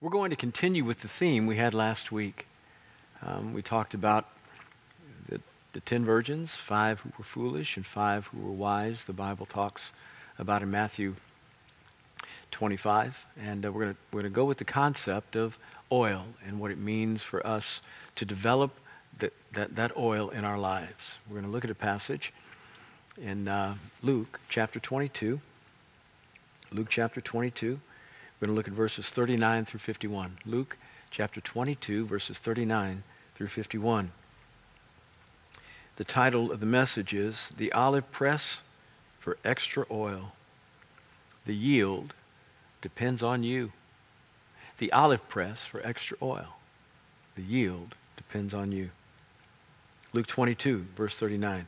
We're 0.00 0.10
going 0.10 0.30
to 0.30 0.36
continue 0.36 0.84
with 0.84 1.00
the 1.00 1.08
theme 1.08 1.48
we 1.48 1.56
had 1.56 1.74
last 1.74 2.12
week. 2.12 2.46
Um, 3.20 3.52
we 3.52 3.62
talked 3.62 3.94
about 3.94 4.28
the, 5.28 5.40
the 5.72 5.80
ten 5.80 6.04
virgins, 6.04 6.54
five 6.54 7.00
who 7.00 7.10
were 7.18 7.24
foolish 7.24 7.76
and 7.76 7.84
five 7.84 8.26
who 8.28 8.38
were 8.38 8.52
wise. 8.52 9.06
The 9.06 9.12
Bible 9.12 9.44
talks 9.44 9.92
about 10.38 10.62
in 10.62 10.70
Matthew 10.70 11.16
25. 12.52 13.26
And 13.42 13.66
uh, 13.66 13.72
we're 13.72 13.84
going 13.86 13.96
we're 14.12 14.22
to 14.22 14.30
go 14.30 14.44
with 14.44 14.58
the 14.58 14.64
concept 14.64 15.34
of 15.34 15.58
oil 15.90 16.26
and 16.46 16.60
what 16.60 16.70
it 16.70 16.78
means 16.78 17.20
for 17.22 17.44
us 17.44 17.80
to 18.14 18.24
develop 18.24 18.70
that, 19.18 19.32
that, 19.54 19.74
that 19.74 19.96
oil 19.96 20.30
in 20.30 20.44
our 20.44 20.60
lives. 20.60 21.16
We're 21.28 21.40
going 21.40 21.46
to 21.46 21.50
look 21.50 21.64
at 21.64 21.70
a 21.70 21.74
passage 21.74 22.32
in 23.20 23.48
uh, 23.48 23.74
Luke 24.02 24.38
chapter 24.48 24.78
22. 24.78 25.40
Luke 26.70 26.86
chapter 26.88 27.20
22. 27.20 27.80
We're 28.40 28.46
going 28.46 28.54
to 28.54 28.58
look 28.58 28.68
at 28.68 28.74
verses 28.74 29.10
39 29.10 29.64
through 29.64 29.80
51. 29.80 30.38
Luke 30.46 30.78
chapter 31.10 31.40
22, 31.40 32.06
verses 32.06 32.38
39 32.38 33.02
through 33.34 33.48
51. 33.48 34.12
The 35.96 36.04
title 36.04 36.52
of 36.52 36.60
the 36.60 36.66
message 36.66 37.12
is 37.12 37.50
The 37.56 37.72
Olive 37.72 38.12
Press 38.12 38.60
for 39.18 39.38
Extra 39.44 39.86
Oil. 39.90 40.32
The 41.46 41.54
yield 41.54 42.14
depends 42.80 43.24
on 43.24 43.42
you. 43.42 43.72
The 44.78 44.92
olive 44.92 45.28
press 45.28 45.64
for 45.64 45.84
extra 45.84 46.16
oil. 46.22 46.54
The 47.34 47.42
yield 47.42 47.96
depends 48.16 48.54
on 48.54 48.70
you. 48.70 48.90
Luke 50.12 50.28
22, 50.28 50.86
verse 50.96 51.16
39. 51.16 51.66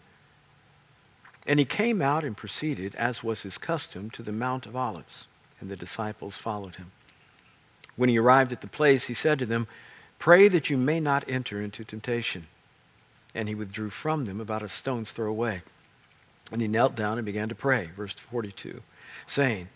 And 1.49 1.59
he 1.59 1.65
came 1.65 2.01
out 2.01 2.23
and 2.23 2.37
proceeded, 2.37 2.95
as 2.95 3.25
was 3.25 3.43
his 3.43 3.59
custom, 3.59 4.11
to 4.11 4.23
the 4.23 4.31
Mount 4.31 4.67
of 4.67 4.77
Olives 4.77 5.27
and 5.61 5.71
the 5.71 5.77
disciples 5.77 6.37
followed 6.37 6.77
him. 6.77 6.91
When 7.97 8.09
he 8.09 8.19
arrived 8.19 8.53
at 8.53 8.61
the 8.61 8.67
place, 8.67 9.07
he 9.07 9.15
said 9.15 9.39
to 9.39 9.47
them, 9.47 9.67
Pray 10.19 10.49
that 10.49 10.71
you 10.71 10.77
may 10.77 11.01
not 11.01 11.29
enter 11.29 11.61
into 11.61 11.85
temptation. 11.85 12.47
And 13.35 13.49
he 13.49 13.55
withdrew 13.55 13.91
from 13.91 14.25
them 14.25 14.41
about 14.41 14.63
a 14.63 14.69
stone's 14.69 15.13
throw 15.13 15.31
away. 15.31 15.63
And 16.53 16.61
he 16.61 16.69
knelt 16.69 16.97
down 16.97 17.19
and 17.19 17.25
began 17.25 17.49
to 17.49 17.55
pray, 17.55 17.91
verse 17.97 18.13
42, 18.13 18.83
saying, 19.27 19.69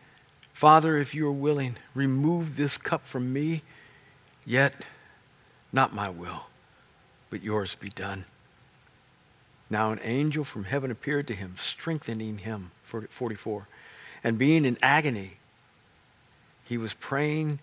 Father, 0.52 0.98
if 0.98 1.14
you 1.14 1.26
are 1.28 1.32
willing, 1.32 1.76
remove 1.94 2.56
this 2.56 2.76
cup 2.76 3.04
from 3.04 3.32
me, 3.32 3.62
yet 4.44 4.74
not 5.72 5.94
my 5.94 6.08
will, 6.08 6.46
but 7.30 7.42
yours 7.42 7.74
be 7.74 7.88
done. 7.88 8.24
Now 9.70 9.92
an 9.92 10.00
angel 10.02 10.44
from 10.44 10.64
heaven 10.64 10.90
appeared 10.90 11.26
to 11.28 11.34
him, 11.34 11.54
strengthening 11.58 12.38
him, 12.38 12.70
44. 12.84 13.66
And 14.22 14.38
being 14.38 14.64
in 14.64 14.78
agony, 14.82 15.38
he 16.64 16.78
was 16.78 16.94
praying 16.94 17.60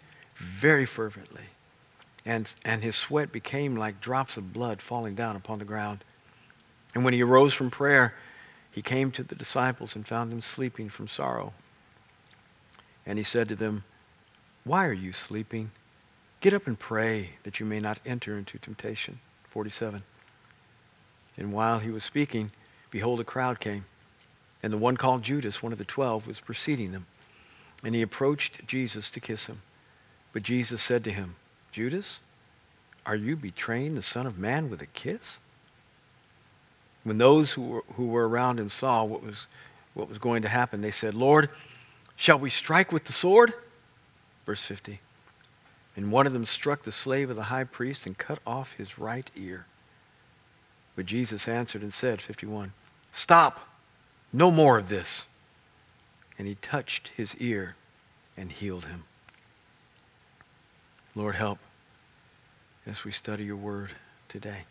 very 0.60 0.86
fervently, 0.86 1.44
and, 2.26 2.52
and 2.64 2.84
his 2.84 2.96
sweat 2.96 3.32
became 3.32 3.76
like 3.76 4.00
drops 4.00 4.38
of 4.38 4.54
blood 4.54 4.82
falling 4.82 5.16
down 5.16 5.36
upon 5.36 5.60
the 5.60 5.66
ground. 5.66 6.04
And 6.94 7.04
when 7.04 7.14
he 7.14 7.24
arose 7.24 7.54
from 7.54 7.72
prayer, 7.72 8.14
he 8.72 8.82
came 8.82 9.12
to 9.12 9.24
the 9.24 9.36
disciples 9.36 9.96
and 9.96 10.08
found 10.08 10.32
them 10.32 10.42
sleeping 10.42 10.90
from 10.90 11.08
sorrow. 11.08 11.54
And 13.06 13.18
he 13.18 13.24
said 13.24 13.50
to 13.50 13.56
them, 13.56 13.84
Why 14.64 14.86
are 14.86 14.94
you 14.94 15.12
sleeping? 15.12 15.72
Get 16.40 16.54
up 16.54 16.68
and 16.68 16.78
pray 16.78 17.32
that 17.44 17.60
you 17.60 17.66
may 17.66 17.80
not 17.80 18.00
enter 18.06 18.38
into 18.38 18.58
temptation. 18.58 19.20
47. 19.50 20.02
And 21.38 21.54
while 21.54 21.80
he 21.80 21.90
was 21.90 22.04
speaking, 22.04 22.52
behold, 22.90 23.20
a 23.20 23.24
crowd 23.24 23.60
came. 23.60 23.86
And 24.64 24.72
the 24.72 24.78
one 24.78 24.98
called 24.98 25.24
Judas, 25.24 25.62
one 25.62 25.72
of 25.72 25.78
the 25.78 25.86
twelve, 25.86 26.28
was 26.28 26.40
preceding 26.40 26.92
them. 26.92 27.06
And 27.84 27.96
he 27.96 28.02
approached 28.02 28.66
Jesus 28.68 29.10
to 29.12 29.20
kiss 29.20 29.48
him. 29.48 29.62
But 30.34 30.44
Jesus 30.44 30.82
said 30.82 31.04
to 31.04 31.12
him, 31.12 31.36
Judas, 31.72 32.20
are 33.06 33.16
you 33.16 33.36
betraying 33.36 33.96
the 33.96 34.02
Son 34.02 34.28
of 34.28 34.38
Man 34.38 34.70
with 34.70 34.82
a 34.82 34.86
kiss? 34.86 35.40
When 37.04 37.18
those 37.18 37.52
who 37.52 37.62
were, 37.64 37.84
who 37.96 38.08
were 38.08 38.28
around 38.28 38.60
him 38.60 38.70
saw 38.70 39.04
what 39.04 39.24
was, 39.24 39.48
what 39.94 40.08
was 40.08 40.20
going 40.20 40.44
to 40.44 40.50
happen, 40.50 40.82
they 40.82 40.92
said, 40.92 41.16
Lord, 41.16 41.50
shall 42.16 42.38
we 42.38 42.50
strike 42.50 42.92
with 42.92 43.06
the 43.06 43.14
sword? 43.14 43.54
Verse 44.46 44.62
50. 44.62 45.00
And 45.96 46.12
one 46.12 46.28
of 46.28 46.34
them 46.34 46.46
struck 46.46 46.84
the 46.84 46.92
slave 46.92 47.30
of 47.30 47.36
the 47.36 47.44
high 47.44 47.64
priest 47.64 48.06
and 48.06 48.18
cut 48.18 48.40
off 48.46 48.74
his 48.78 49.00
right 49.00 49.30
ear. 49.36 49.66
But 50.96 51.06
Jesus 51.06 51.48
answered 51.48 51.82
and 51.82 51.94
said, 51.94 52.22
51, 52.22 52.74
Stop, 53.12 53.68
no 54.32 54.52
more 54.52 54.78
of 54.78 54.88
this 54.88 55.26
and 56.42 56.48
he 56.48 56.56
touched 56.56 57.12
his 57.16 57.36
ear 57.36 57.76
and 58.36 58.52
healed 58.52 58.86
him. 58.86 59.04
Lord, 61.14 61.36
help 61.36 61.60
as 62.88 63.04
we 63.04 63.12
study 63.12 63.44
your 63.44 63.58
word 63.58 63.92
today. 64.28 64.62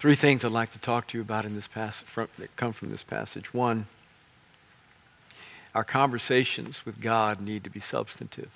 Three 0.00 0.16
things 0.16 0.44
I'd 0.44 0.50
like 0.50 0.72
to 0.72 0.80
talk 0.80 1.06
to 1.06 1.16
you 1.16 1.22
about 1.22 1.44
in 1.44 1.54
this 1.54 1.68
passage 1.68 2.08
that 2.38 2.56
come 2.56 2.72
from 2.72 2.90
this 2.90 3.04
passage. 3.04 3.54
One, 3.54 3.86
our 5.72 5.84
conversations 5.84 6.84
with 6.84 7.00
God 7.00 7.40
need 7.40 7.62
to 7.62 7.70
be 7.70 7.78
substantive. 7.78 8.50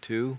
Two, 0.00 0.36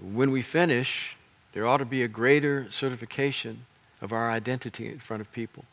when 0.00 0.30
we 0.30 0.42
finish, 0.42 1.16
there 1.54 1.66
ought 1.66 1.78
to 1.78 1.84
be 1.84 2.04
a 2.04 2.08
greater 2.08 2.70
certification 2.70 3.66
of 4.00 4.12
our 4.12 4.30
identity 4.30 4.88
in 4.88 5.00
front 5.00 5.20
of 5.20 5.32
people. 5.32 5.64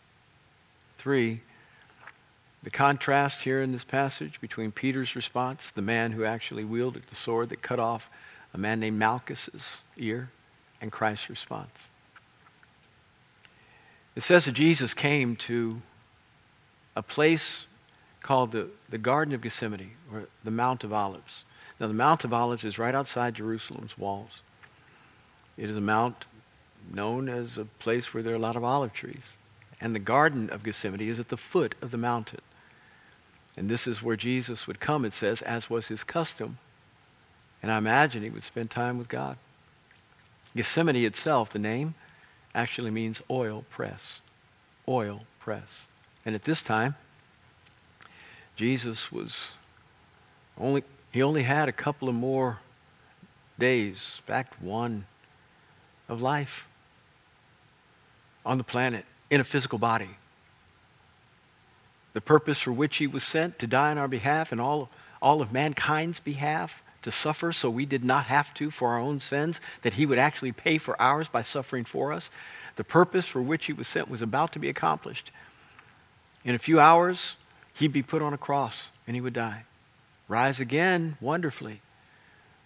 Three, 1.01 1.41
the 2.61 2.69
contrast 2.69 3.41
here 3.41 3.63
in 3.63 3.71
this 3.71 3.83
passage 3.83 4.39
between 4.39 4.71
Peter's 4.71 5.15
response, 5.15 5.71
the 5.73 5.81
man 5.81 6.11
who 6.11 6.25
actually 6.25 6.63
wielded 6.63 7.01
the 7.09 7.15
sword 7.15 7.49
that 7.49 7.63
cut 7.63 7.79
off 7.79 8.07
a 8.53 8.59
man 8.59 8.79
named 8.79 8.99
Malchus's 8.99 9.81
ear, 9.97 10.29
and 10.79 10.91
Christ's 10.91 11.27
response. 11.27 11.89
It 14.15 14.21
says 14.21 14.45
that 14.45 14.51
Jesus 14.51 14.93
came 14.93 15.35
to 15.37 15.81
a 16.95 17.01
place 17.01 17.65
called 18.21 18.51
the, 18.51 18.69
the 18.91 18.99
Garden 18.99 19.33
of 19.33 19.41
Gethsemane, 19.41 19.93
or 20.13 20.27
the 20.43 20.51
Mount 20.51 20.83
of 20.83 20.93
Olives. 20.93 21.45
Now, 21.79 21.87
the 21.87 21.95
Mount 21.95 22.25
of 22.25 22.31
Olives 22.31 22.63
is 22.63 22.77
right 22.77 22.93
outside 22.93 23.33
Jerusalem's 23.33 23.97
walls. 23.97 24.41
It 25.57 25.67
is 25.67 25.77
a 25.77 25.81
mount 25.81 26.25
known 26.93 27.27
as 27.27 27.57
a 27.57 27.65
place 27.65 28.13
where 28.13 28.21
there 28.21 28.33
are 28.33 28.37
a 28.37 28.39
lot 28.39 28.55
of 28.55 28.63
olive 28.63 28.93
trees. 28.93 29.23
And 29.81 29.95
the 29.95 29.99
Garden 29.99 30.49
of 30.51 30.63
Gethsemane 30.63 31.01
is 31.01 31.19
at 31.19 31.29
the 31.29 31.37
foot 31.37 31.73
of 31.81 31.89
the 31.89 31.97
mountain. 31.97 32.41
And 33.57 33.67
this 33.67 33.87
is 33.87 34.01
where 34.01 34.15
Jesus 34.15 34.67
would 34.67 34.79
come, 34.79 35.03
it 35.03 35.13
says, 35.13 35.41
as 35.41 35.69
was 35.69 35.87
his 35.87 36.03
custom. 36.03 36.59
And 37.61 37.71
I 37.71 37.77
imagine 37.77 38.21
he 38.23 38.29
would 38.29 38.43
spend 38.43 38.69
time 38.69 38.99
with 38.99 39.09
God. 39.09 39.37
Gethsemane 40.55 41.03
itself, 41.03 41.51
the 41.51 41.59
name, 41.59 41.95
actually 42.53 42.91
means 42.91 43.21
oil 43.29 43.65
press. 43.69 44.21
Oil 44.87 45.23
press. 45.39 45.67
And 46.25 46.35
at 46.35 46.43
this 46.43 46.61
time, 46.61 46.95
Jesus 48.55 49.11
was 49.11 49.51
only, 50.59 50.83
he 51.11 51.23
only 51.23 51.43
had 51.43 51.67
a 51.67 51.73
couple 51.73 52.07
of 52.07 52.15
more 52.15 52.59
days, 53.57 54.19
in 54.19 54.27
fact, 54.27 54.61
one 54.61 55.05
of 56.07 56.21
life 56.21 56.67
on 58.45 58.57
the 58.57 58.63
planet 58.63 59.05
in 59.31 59.41
a 59.41 59.45
physical 59.45 59.79
body. 59.79 60.09
The 62.13 62.21
purpose 62.21 62.59
for 62.59 62.73
which 62.73 62.97
he 62.97 63.07
was 63.07 63.23
sent 63.23 63.57
to 63.59 63.67
die 63.67 63.89
on 63.89 63.97
our 63.97 64.09
behalf 64.09 64.51
and 64.51 64.59
all, 64.59 64.89
all 65.21 65.41
of 65.41 65.53
mankind's 65.53 66.19
behalf, 66.19 66.83
to 67.03 67.11
suffer 67.11 67.51
so 67.51 67.69
we 67.69 67.85
did 67.85 68.03
not 68.03 68.25
have 68.25 68.53
to 68.55 68.69
for 68.69 68.89
our 68.89 68.99
own 68.99 69.19
sins, 69.19 69.59
that 69.81 69.93
he 69.93 70.05
would 70.05 70.19
actually 70.19 70.51
pay 70.51 70.77
for 70.77 71.01
ours 71.01 71.27
by 71.29 71.41
suffering 71.41 71.85
for 71.85 72.11
us. 72.11 72.29
The 72.75 72.83
purpose 72.83 73.25
for 73.25 73.41
which 73.41 73.65
he 73.65 73.73
was 73.73 73.87
sent 73.87 74.09
was 74.09 74.21
about 74.21 74.53
to 74.53 74.59
be 74.59 74.69
accomplished. 74.69 75.31
In 76.43 76.53
a 76.53 76.59
few 76.59 76.79
hours, 76.79 77.37
he'd 77.73 77.93
be 77.93 78.03
put 78.03 78.21
on 78.21 78.33
a 78.33 78.37
cross 78.37 78.89
and 79.07 79.15
he 79.15 79.21
would 79.21 79.33
die. 79.33 79.63
Rise 80.27 80.59
again 80.59 81.17
wonderfully. 81.21 81.81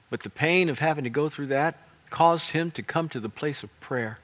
But 0.10 0.24
the 0.24 0.30
pain 0.30 0.70
of 0.70 0.80
having 0.80 1.04
to 1.04 1.10
go 1.10 1.30
through 1.30 1.48
that 1.48 1.78
caused 2.10 2.50
him 2.50 2.72
to 2.72 2.84
come 2.84 3.08
to 3.10 3.20
the 3.20 3.30
place 3.30 3.64
of 3.64 3.80
prayer. 3.80 4.20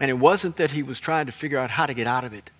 And 0.00 0.10
it 0.10 0.14
wasn't 0.14 0.56
that 0.56 0.70
he 0.70 0.82
was 0.82 1.00
trying 1.00 1.26
to 1.26 1.32
figure 1.32 1.58
out 1.58 1.70
how 1.70 1.86
to 1.86 1.94
get 1.94 2.06
out 2.06 2.24
of 2.24 2.32
it. 2.32 2.50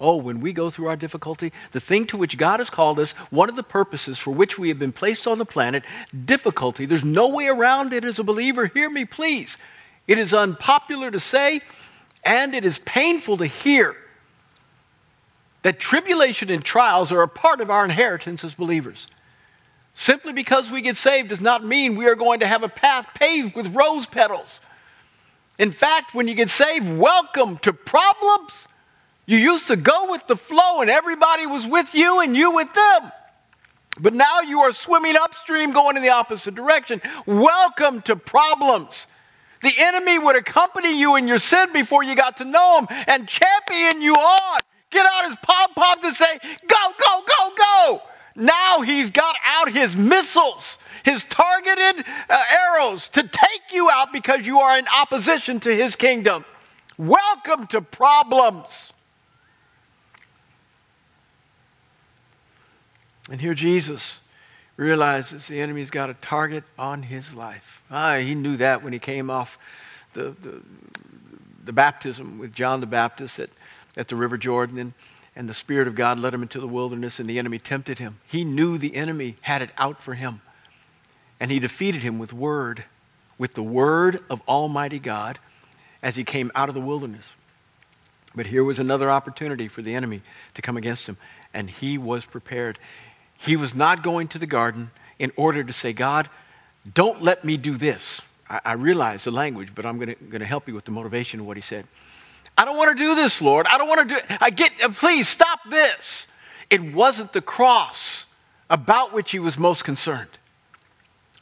Oh, 0.00 0.16
when 0.16 0.40
we 0.40 0.52
go 0.52 0.70
through 0.70 0.88
our 0.88 0.96
difficulty, 0.96 1.52
the 1.72 1.80
thing 1.80 2.06
to 2.08 2.16
which 2.16 2.36
God 2.36 2.60
has 2.60 2.68
called 2.68 2.98
us, 2.98 3.12
one 3.30 3.48
of 3.48 3.56
the 3.56 3.62
purposes 3.62 4.18
for 4.18 4.32
which 4.32 4.58
we 4.58 4.68
have 4.68 4.78
been 4.78 4.92
placed 4.92 5.26
on 5.26 5.38
the 5.38 5.44
planet, 5.44 5.84
difficulty, 6.24 6.84
there's 6.84 7.04
no 7.04 7.28
way 7.28 7.46
around 7.46 7.92
it 7.92 8.04
as 8.04 8.18
a 8.18 8.24
believer. 8.24 8.66
Hear 8.66 8.90
me, 8.90 9.04
please. 9.04 9.56
It 10.06 10.18
is 10.18 10.34
unpopular 10.34 11.10
to 11.10 11.20
say, 11.20 11.62
and 12.24 12.54
it 12.54 12.64
is 12.64 12.78
painful 12.80 13.38
to 13.38 13.46
hear 13.46 13.96
that 15.62 15.80
tribulation 15.80 16.50
and 16.50 16.62
trials 16.62 17.10
are 17.10 17.22
a 17.22 17.28
part 17.28 17.60
of 17.60 17.70
our 17.70 17.84
inheritance 17.84 18.44
as 18.44 18.54
believers. 18.54 19.06
Simply 19.94 20.32
because 20.32 20.70
we 20.70 20.82
get 20.82 20.96
saved 20.96 21.30
does 21.30 21.40
not 21.40 21.64
mean 21.64 21.96
we 21.96 22.06
are 22.06 22.16
going 22.16 22.40
to 22.40 22.46
have 22.46 22.62
a 22.62 22.68
path 22.68 23.06
paved 23.14 23.54
with 23.54 23.74
rose 23.74 24.06
petals. 24.06 24.60
In 25.58 25.70
fact, 25.70 26.14
when 26.14 26.26
you 26.26 26.34
get 26.34 26.50
saved, 26.50 26.88
welcome 26.88 27.58
to 27.58 27.72
problems. 27.72 28.52
You 29.26 29.38
used 29.38 29.68
to 29.68 29.76
go 29.76 30.10
with 30.10 30.26
the 30.26 30.36
flow 30.36 30.80
and 30.80 30.90
everybody 30.90 31.46
was 31.46 31.66
with 31.66 31.94
you 31.94 32.20
and 32.20 32.36
you 32.36 32.50
with 32.50 32.72
them. 32.74 33.12
But 34.00 34.14
now 34.14 34.40
you 34.40 34.60
are 34.60 34.72
swimming 34.72 35.16
upstream 35.16 35.72
going 35.72 35.96
in 35.96 36.02
the 36.02 36.10
opposite 36.10 36.54
direction. 36.54 37.00
Welcome 37.26 38.02
to 38.02 38.16
problems. 38.16 39.06
The 39.62 39.72
enemy 39.78 40.18
would 40.18 40.36
accompany 40.36 40.98
you 40.98 41.16
in 41.16 41.28
your 41.28 41.38
sin 41.38 41.72
before 41.72 42.02
you 42.02 42.16
got 42.16 42.36
to 42.38 42.44
know 42.44 42.80
him 42.80 42.86
and 43.06 43.28
champion 43.28 44.02
you 44.02 44.14
on. 44.14 44.60
Get 44.90 45.06
out 45.06 45.26
his 45.28 45.36
pom 45.42 45.72
pom 45.74 46.00
to 46.02 46.14
say, 46.14 46.38
Go, 46.66 46.76
go, 46.98 47.22
go, 47.26 47.54
go. 47.56 48.02
Now 48.36 48.80
he's 48.80 49.10
got 49.10 49.36
out 49.44 49.70
his 49.70 49.96
missiles, 49.96 50.78
his 51.04 51.24
targeted 51.24 52.04
uh, 52.28 52.42
arrows 52.50 53.08
to 53.08 53.22
take 53.22 53.72
you 53.72 53.90
out 53.90 54.12
because 54.12 54.46
you 54.46 54.58
are 54.58 54.78
in 54.78 54.86
opposition 54.88 55.60
to 55.60 55.74
his 55.74 55.94
kingdom. 55.94 56.44
Welcome 56.98 57.66
to 57.68 57.80
problems. 57.80 58.92
And 63.30 63.40
here 63.40 63.54
Jesus 63.54 64.18
realizes 64.76 65.46
the 65.46 65.60
enemy's 65.60 65.90
got 65.90 66.10
a 66.10 66.14
target 66.14 66.64
on 66.78 67.02
his 67.02 67.32
life. 67.32 67.82
Ah, 67.90 68.16
he 68.16 68.34
knew 68.34 68.56
that 68.56 68.82
when 68.82 68.92
he 68.92 68.98
came 68.98 69.30
off 69.30 69.58
the, 70.14 70.34
the, 70.42 70.60
the 71.64 71.72
baptism 71.72 72.38
with 72.38 72.52
John 72.52 72.80
the 72.80 72.86
Baptist 72.86 73.38
at, 73.38 73.50
at 73.96 74.08
the 74.08 74.16
River 74.16 74.36
Jordan, 74.36 74.78
and, 74.78 74.92
and 75.36 75.48
the 75.48 75.54
Spirit 75.54 75.88
of 75.88 75.94
God 75.94 76.18
led 76.18 76.34
him 76.34 76.42
into 76.42 76.60
the 76.60 76.66
wilderness, 76.66 77.18
and 77.18 77.28
the 77.28 77.38
enemy 77.38 77.58
tempted 77.58 77.98
him. 77.98 78.18
He 78.26 78.44
knew 78.44 78.78
the 78.78 78.94
enemy 78.94 79.36
had 79.42 79.62
it 79.62 79.70
out 79.78 80.02
for 80.02 80.14
him, 80.14 80.40
and 81.44 81.52
he 81.52 81.58
defeated 81.58 82.02
him 82.02 82.18
with 82.18 82.32
word, 82.32 82.84
with 83.36 83.52
the 83.52 83.62
word 83.62 84.24
of 84.30 84.40
Almighty 84.48 84.98
God 84.98 85.38
as 86.02 86.16
he 86.16 86.24
came 86.24 86.50
out 86.54 86.70
of 86.70 86.74
the 86.74 86.80
wilderness. 86.80 87.26
But 88.34 88.46
here 88.46 88.64
was 88.64 88.78
another 88.78 89.10
opportunity 89.10 89.68
for 89.68 89.82
the 89.82 89.94
enemy 89.94 90.22
to 90.54 90.62
come 90.62 90.78
against 90.78 91.06
him, 91.06 91.18
and 91.52 91.68
he 91.68 91.98
was 91.98 92.24
prepared. 92.24 92.78
He 93.36 93.56
was 93.56 93.74
not 93.74 94.02
going 94.02 94.28
to 94.28 94.38
the 94.38 94.46
garden 94.46 94.90
in 95.18 95.32
order 95.36 95.62
to 95.62 95.72
say, 95.74 95.92
God, 95.92 96.30
don't 96.94 97.22
let 97.22 97.44
me 97.44 97.58
do 97.58 97.76
this. 97.76 98.22
I, 98.48 98.60
I 98.64 98.72
realize 98.72 99.24
the 99.24 99.30
language, 99.30 99.74
but 99.74 99.84
I'm 99.84 99.98
going 99.98 100.16
to 100.16 100.46
help 100.46 100.66
you 100.66 100.72
with 100.72 100.86
the 100.86 100.92
motivation 100.92 101.40
of 101.40 101.46
what 101.46 101.58
he 101.58 101.62
said. 101.62 101.86
I 102.56 102.64
don't 102.64 102.78
want 102.78 102.96
to 102.96 103.04
do 103.04 103.14
this, 103.14 103.42
Lord. 103.42 103.66
I 103.66 103.76
don't 103.76 103.88
want 103.88 104.08
to 104.08 104.14
do 104.14 104.16
it. 104.16 104.24
I 104.40 104.48
get, 104.48 104.82
uh, 104.82 104.88
please 104.88 105.28
stop 105.28 105.58
this. 105.68 106.26
It 106.70 106.94
wasn't 106.94 107.34
the 107.34 107.42
cross 107.42 108.24
about 108.70 109.12
which 109.12 109.30
he 109.30 109.38
was 109.38 109.58
most 109.58 109.84
concerned. 109.84 110.30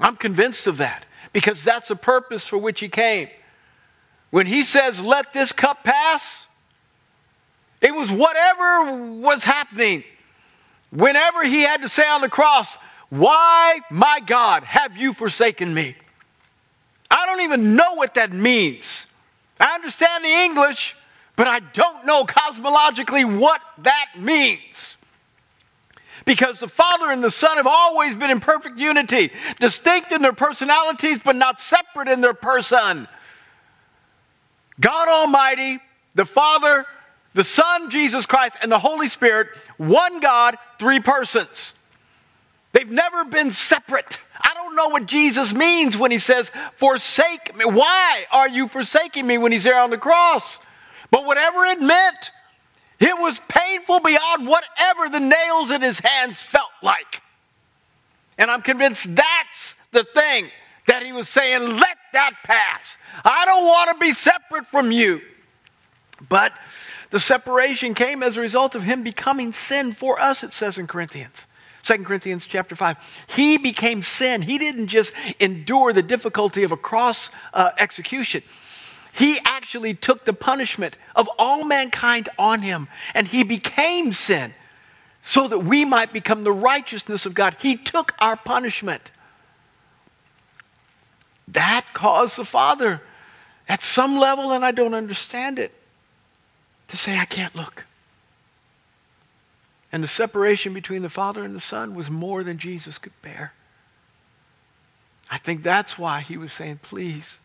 I'm 0.02 0.16
convinced 0.16 0.66
of 0.66 0.78
that 0.78 1.06
because 1.32 1.62
that's 1.62 1.88
the 1.88 1.96
purpose 1.96 2.46
for 2.46 2.58
which 2.58 2.80
he 2.80 2.88
came. 2.88 3.28
When 4.30 4.46
he 4.46 4.64
says, 4.64 4.98
let 4.98 5.32
this 5.32 5.52
cup 5.52 5.84
pass, 5.84 6.46
it 7.80 7.94
was 7.94 8.10
whatever 8.10 9.12
was 9.20 9.44
happening. 9.44 10.04
Whenever 10.90 11.44
he 11.44 11.62
had 11.62 11.82
to 11.82 11.88
say 11.88 12.06
on 12.06 12.20
the 12.20 12.28
cross, 12.28 12.76
Why, 13.08 13.80
my 13.90 14.20
God, 14.20 14.64
have 14.64 14.96
you 14.96 15.14
forsaken 15.14 15.72
me? 15.72 15.96
I 17.10 17.26
don't 17.26 17.42
even 17.42 17.76
know 17.76 17.94
what 17.94 18.14
that 18.14 18.32
means. 18.32 19.06
I 19.60 19.74
understand 19.74 20.24
the 20.24 20.28
English, 20.28 20.96
but 21.36 21.46
I 21.46 21.60
don't 21.60 22.04
know 22.06 22.24
cosmologically 22.24 23.38
what 23.38 23.60
that 23.78 24.06
means. 24.16 24.96
Because 26.24 26.60
the 26.60 26.68
Father 26.68 27.10
and 27.10 27.22
the 27.22 27.30
Son 27.30 27.56
have 27.56 27.66
always 27.66 28.14
been 28.14 28.30
in 28.30 28.40
perfect 28.40 28.78
unity, 28.78 29.32
distinct 29.58 30.12
in 30.12 30.22
their 30.22 30.32
personalities, 30.32 31.18
but 31.24 31.36
not 31.36 31.60
separate 31.60 32.08
in 32.08 32.20
their 32.20 32.34
person. 32.34 33.08
God 34.80 35.08
Almighty, 35.08 35.80
the 36.14 36.24
Father, 36.24 36.86
the 37.34 37.44
Son, 37.44 37.90
Jesus 37.90 38.26
Christ, 38.26 38.56
and 38.62 38.70
the 38.70 38.78
Holy 38.78 39.08
Spirit, 39.08 39.48
one 39.78 40.20
God, 40.20 40.56
three 40.78 41.00
persons. 41.00 41.72
They've 42.72 42.90
never 42.90 43.24
been 43.24 43.52
separate. 43.52 44.18
I 44.40 44.54
don't 44.54 44.74
know 44.74 44.88
what 44.88 45.06
Jesus 45.06 45.52
means 45.52 45.96
when 45.96 46.10
he 46.10 46.18
says, 46.18 46.50
Forsake 46.76 47.54
me. 47.56 47.64
Why 47.64 48.24
are 48.30 48.48
you 48.48 48.68
forsaking 48.68 49.26
me 49.26 49.38
when 49.38 49.52
he's 49.52 49.64
there 49.64 49.78
on 49.78 49.90
the 49.90 49.98
cross? 49.98 50.58
But 51.10 51.26
whatever 51.26 51.64
it 51.66 51.80
meant, 51.80 52.32
it 53.02 53.18
was 53.18 53.40
painful 53.48 54.00
beyond 54.00 54.46
whatever 54.46 55.08
the 55.08 55.20
nails 55.20 55.70
in 55.70 55.82
his 55.82 55.98
hands 55.98 56.40
felt 56.40 56.70
like. 56.82 57.22
And 58.38 58.50
I'm 58.50 58.62
convinced 58.62 59.14
that's 59.14 59.76
the 59.90 60.04
thing 60.04 60.48
that 60.86 61.02
he 61.02 61.12
was 61.12 61.28
saying, 61.28 61.60
Let 61.60 61.98
that 62.12 62.34
pass. 62.44 62.96
I 63.24 63.44
don't 63.44 63.64
want 63.64 63.90
to 63.90 63.96
be 63.98 64.12
separate 64.12 64.66
from 64.66 64.90
you. 64.90 65.20
But 66.28 66.52
the 67.10 67.20
separation 67.20 67.94
came 67.94 68.22
as 68.22 68.36
a 68.36 68.40
result 68.40 68.74
of 68.74 68.82
him 68.82 69.02
becoming 69.02 69.52
sin 69.52 69.92
for 69.92 70.20
us, 70.20 70.42
it 70.42 70.52
says 70.52 70.78
in 70.78 70.86
Corinthians. 70.86 71.46
2 71.84 71.98
Corinthians 72.04 72.46
chapter 72.46 72.76
5. 72.76 72.96
He 73.26 73.58
became 73.58 74.02
sin. 74.02 74.40
He 74.40 74.56
didn't 74.56 74.86
just 74.86 75.12
endure 75.40 75.92
the 75.92 76.02
difficulty 76.02 76.62
of 76.62 76.72
a 76.72 76.76
cross 76.76 77.28
uh, 77.52 77.70
execution. 77.78 78.42
He 79.12 79.38
actually 79.44 79.94
took 79.94 80.24
the 80.24 80.32
punishment 80.32 80.96
of 81.14 81.28
all 81.38 81.64
mankind 81.64 82.28
on 82.38 82.62
him, 82.62 82.88
and 83.14 83.28
he 83.28 83.44
became 83.44 84.12
sin 84.12 84.54
so 85.22 85.46
that 85.48 85.60
we 85.60 85.84
might 85.84 86.12
become 86.12 86.44
the 86.44 86.52
righteousness 86.52 87.26
of 87.26 87.34
God. 87.34 87.56
He 87.60 87.76
took 87.76 88.14
our 88.18 88.36
punishment. 88.36 89.10
That 91.48 91.84
caused 91.92 92.36
the 92.36 92.44
Father, 92.44 93.02
at 93.68 93.82
some 93.82 94.18
level, 94.18 94.52
and 94.52 94.64
I 94.64 94.72
don't 94.72 94.94
understand 94.94 95.58
it, 95.58 95.72
to 96.88 96.96
say, 96.96 97.18
I 97.18 97.24
can't 97.26 97.54
look. 97.54 97.84
And 99.92 100.02
the 100.02 100.08
separation 100.08 100.72
between 100.72 101.02
the 101.02 101.10
Father 101.10 101.44
and 101.44 101.54
the 101.54 101.60
Son 101.60 101.94
was 101.94 102.10
more 102.10 102.42
than 102.42 102.56
Jesus 102.56 102.96
could 102.96 103.12
bear. 103.20 103.52
I 105.30 105.38
think 105.38 105.62
that's 105.62 105.98
why 105.98 106.20
he 106.20 106.36
was 106.36 106.52
saying, 106.52 106.80
please, 106.82 107.38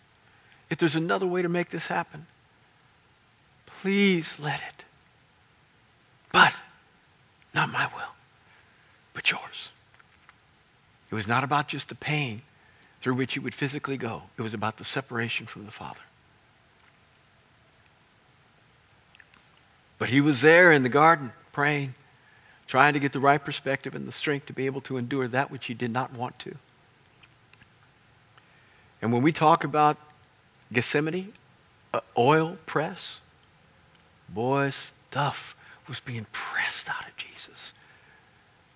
if 0.70 0.78
there's 0.78 0.96
another 0.96 1.26
way 1.26 1.42
to 1.42 1.50
make 1.50 1.70
this 1.70 1.88
happen, 1.88 2.28
please 3.66 4.34
let 4.40 4.60
it. 4.60 4.86
But 6.32 6.54
not 7.54 7.72
my 7.72 7.88
will, 7.96 8.14
but 9.14 9.32
yours. 9.32 9.72
It 11.10 11.16
was 11.16 11.28
not 11.28 11.44
about 11.44 11.68
just 11.68 11.90
the 11.90 11.96
pain 11.96 12.42
through 13.00 13.14
which 13.14 13.34
he 13.34 13.40
would 13.40 13.56
physically 13.56 13.98
go, 13.98 14.24
it 14.38 14.42
was 14.42 14.54
about 14.54 14.78
the 14.78 14.84
separation 14.84 15.46
from 15.46 15.66
the 15.66 15.72
Father. 15.72 16.00
But 19.98 20.10
he 20.10 20.22
was 20.22 20.42
there 20.42 20.72
in 20.72 20.84
the 20.84 20.90
garden 20.90 21.32
praying, 21.52 21.96
trying 22.68 22.94
to 22.94 23.00
get 23.00 23.14
the 23.14 23.20
right 23.20 23.44
perspective 23.44 23.96
and 23.96 24.08
the 24.08 24.12
strength 24.12 24.48
to 24.48 24.54
be 24.54 24.66
able 24.66 24.82
to 24.82 24.98
endure 24.98 25.28
that 25.28 25.50
which 25.50 25.68
he 25.68 25.74
did 25.74 25.92
not 25.92 26.14
want 26.14 26.38
to. 26.40 26.56
And 29.02 29.14
when 29.14 29.22
we 29.22 29.32
talk 29.32 29.64
about 29.64 29.98
Gethsemane, 30.72 31.34
uh, 31.94 32.02
oil 32.18 32.58
press, 32.66 33.20
boy, 34.30 34.72
stuff 35.10 35.56
was 35.88 36.00
being 36.00 36.26
pressed 36.32 36.90
out 36.90 37.08
of 37.08 37.16
Jesus 37.16 37.74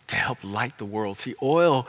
to 0.08 0.16
help 0.16 0.38
light 0.44 0.78
the 0.78 0.86
world. 0.86 1.18
See, 1.18 1.36
oil 1.42 1.88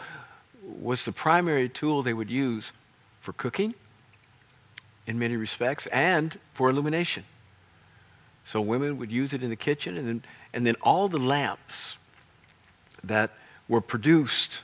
was 0.63 1.05
the 1.05 1.13
primary 1.13 1.69
tool 1.69 2.03
they 2.03 2.13
would 2.13 2.31
use 2.31 2.73
for 3.21 3.33
cooking 3.33 3.75
in 5.07 5.19
many 5.19 5.37
respects 5.37 5.87
and 5.89 6.39
for 6.55 6.71
illumination. 6.71 7.25
So 8.45 8.61
women 8.61 8.99
would 8.99 9.11
use 9.11 9.33
it 9.33 9.43
in 9.43 9.51
the 9.51 9.57
kitchen, 9.57 9.97
and 9.97 10.09
then, 10.09 10.25
and 10.53 10.67
then 10.67 10.77
all 10.83 11.09
the 11.09 11.19
lamps 11.19 11.97
that 13.05 13.31
were 13.69 13.81
produced 13.81 14.61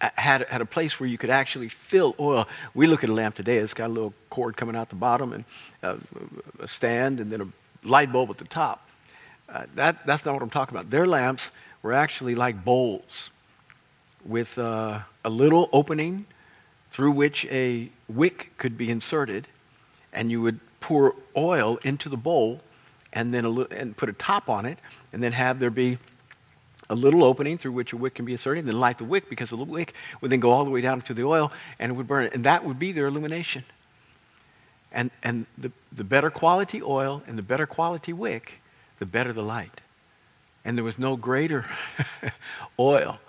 had, 0.00 0.46
had 0.48 0.60
a 0.60 0.66
place 0.66 0.98
where 0.98 1.08
you 1.08 1.18
could 1.18 1.30
actually 1.30 1.68
fill 1.68 2.14
oil. 2.18 2.48
We 2.74 2.86
look 2.86 3.04
at 3.04 3.10
a 3.10 3.12
lamp 3.12 3.34
today, 3.34 3.58
it's 3.58 3.74
got 3.74 3.86
a 3.86 3.92
little 3.92 4.14
cord 4.30 4.56
coming 4.56 4.76
out 4.76 4.88
the 4.88 4.94
bottom, 4.94 5.32
and 5.32 5.44
uh, 5.82 5.96
a 6.58 6.68
stand, 6.68 7.20
and 7.20 7.30
then 7.30 7.40
a 7.40 7.86
light 7.86 8.12
bulb 8.12 8.30
at 8.30 8.38
the 8.38 8.44
top. 8.44 8.88
Uh, 9.48 9.66
that, 9.74 10.06
that's 10.06 10.24
not 10.24 10.34
what 10.34 10.42
I'm 10.42 10.50
talking 10.50 10.76
about. 10.76 10.90
Their 10.90 11.06
lamps 11.06 11.50
were 11.82 11.92
actually 11.92 12.34
like 12.34 12.64
bowls 12.64 13.30
with 14.24 14.58
uh, 14.58 15.00
a 15.24 15.30
little 15.30 15.68
opening 15.72 16.26
through 16.90 17.12
which 17.12 17.46
a 17.46 17.88
wick 18.08 18.52
could 18.58 18.76
be 18.76 18.90
inserted, 18.90 19.48
and 20.12 20.30
you 20.30 20.42
would 20.42 20.60
pour 20.80 21.14
oil 21.36 21.78
into 21.82 22.08
the 22.08 22.16
bowl 22.16 22.60
and 23.12 23.34
then 23.34 23.44
a 23.44 23.50
and 23.72 23.96
put 23.96 24.08
a 24.08 24.12
top 24.12 24.48
on 24.48 24.66
it, 24.66 24.78
and 25.12 25.22
then 25.22 25.32
have 25.32 25.58
there 25.58 25.70
be 25.70 25.98
a 26.90 26.94
little 26.94 27.24
opening 27.24 27.56
through 27.56 27.72
which 27.72 27.92
a 27.92 27.96
wick 27.96 28.16
can 28.16 28.24
be 28.24 28.32
inserted, 28.32 28.66
then 28.66 28.78
light 28.78 28.98
the 28.98 29.04
wick 29.04 29.30
because 29.30 29.50
the 29.50 29.56
wick 29.56 29.94
would 30.20 30.30
then 30.30 30.40
go 30.40 30.50
all 30.50 30.64
the 30.64 30.70
way 30.70 30.80
down 30.80 31.00
to 31.02 31.14
the 31.14 31.22
oil 31.22 31.52
and 31.78 31.92
it 31.92 31.94
would 31.94 32.08
burn. 32.08 32.28
And 32.34 32.44
that 32.44 32.64
would 32.64 32.78
be 32.78 32.92
their 32.92 33.06
illumination. 33.06 33.64
And, 34.92 35.12
and 35.22 35.46
the, 35.56 35.70
the 35.92 36.02
better 36.02 36.30
quality 36.30 36.82
oil 36.82 37.22
and 37.28 37.38
the 37.38 37.42
better 37.42 37.64
quality 37.64 38.12
wick, 38.12 38.60
the 38.98 39.06
better 39.06 39.32
the 39.32 39.42
light. 39.42 39.80
And 40.64 40.76
there 40.76 40.84
was 40.84 40.98
no 40.98 41.16
greater 41.16 41.64
oil 42.78 43.20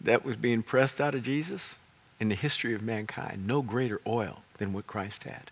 that 0.00 0.24
was 0.24 0.36
being 0.36 0.62
pressed 0.62 1.00
out 1.00 1.14
of 1.16 1.24
Jesus 1.24 1.76
in 2.20 2.28
the 2.28 2.36
history 2.36 2.72
of 2.72 2.82
mankind. 2.82 3.48
No 3.48 3.62
greater 3.62 4.00
oil 4.06 4.42
than 4.58 4.72
what 4.72 4.86
Christ 4.86 5.24
had. 5.24 5.50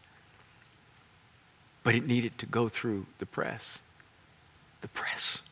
But 1.83 1.97
it 1.97 2.07
needed 2.07 2.39
to 2.39 2.47
go 2.47 2.69
through 2.69 3.07
the 3.19 3.27
press. 3.27 3.81
The 4.83 4.89
press. 4.89 5.43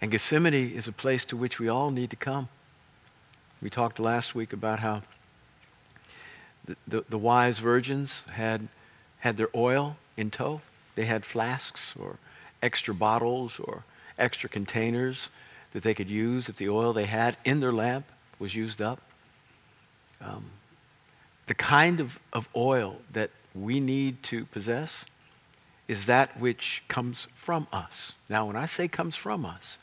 And 0.00 0.10
Gethsemane 0.10 0.72
is 0.72 0.88
a 0.88 0.92
place 0.92 1.24
to 1.26 1.36
which 1.36 1.58
we 1.58 1.68
all 1.68 1.90
need 1.90 2.10
to 2.10 2.16
come. 2.16 2.48
We 3.62 3.70
talked 3.70 3.98
last 3.98 4.34
week 4.34 4.52
about 4.52 4.80
how 4.80 5.02
the, 6.66 6.76
the, 6.86 7.04
the 7.08 7.18
wise 7.18 7.58
virgins 7.58 8.22
had, 8.30 8.68
had 9.18 9.36
their 9.36 9.48
oil 9.54 9.96
in 10.16 10.30
tow. 10.30 10.60
They 10.94 11.06
had 11.06 11.24
flasks 11.24 11.94
or 11.98 12.18
extra 12.62 12.94
bottles 12.94 13.58
or 13.58 13.84
extra 14.18 14.48
containers 14.48 15.30
that 15.72 15.82
they 15.82 15.94
could 15.94 16.10
use 16.10 16.48
if 16.48 16.56
the 16.56 16.68
oil 16.68 16.92
they 16.92 17.06
had 17.06 17.36
in 17.44 17.60
their 17.60 17.72
lamp 17.72 18.06
was 18.38 18.54
used 18.54 18.82
up. 18.82 19.00
Um, 20.20 20.44
the 21.46 21.54
kind 21.54 22.00
of, 22.00 22.18
of 22.32 22.48
oil 22.54 22.96
that 23.12 23.30
we 23.54 23.80
need 23.80 24.22
to 24.24 24.44
possess 24.46 25.04
is 25.88 26.06
that 26.06 26.38
which 26.40 26.82
comes 26.88 27.28
from 27.36 27.66
us. 27.72 28.12
Now, 28.28 28.46
when 28.46 28.56
I 28.56 28.66
say 28.66 28.88
comes 28.88 29.16
from 29.16 29.44
us, 29.44 29.78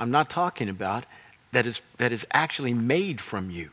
I'm 0.00 0.10
not 0.10 0.30
talking 0.30 0.70
about 0.70 1.04
that 1.52 1.66
is, 1.66 1.80
that 1.98 2.10
is 2.10 2.26
actually 2.32 2.72
made 2.72 3.20
from 3.20 3.50
you. 3.50 3.70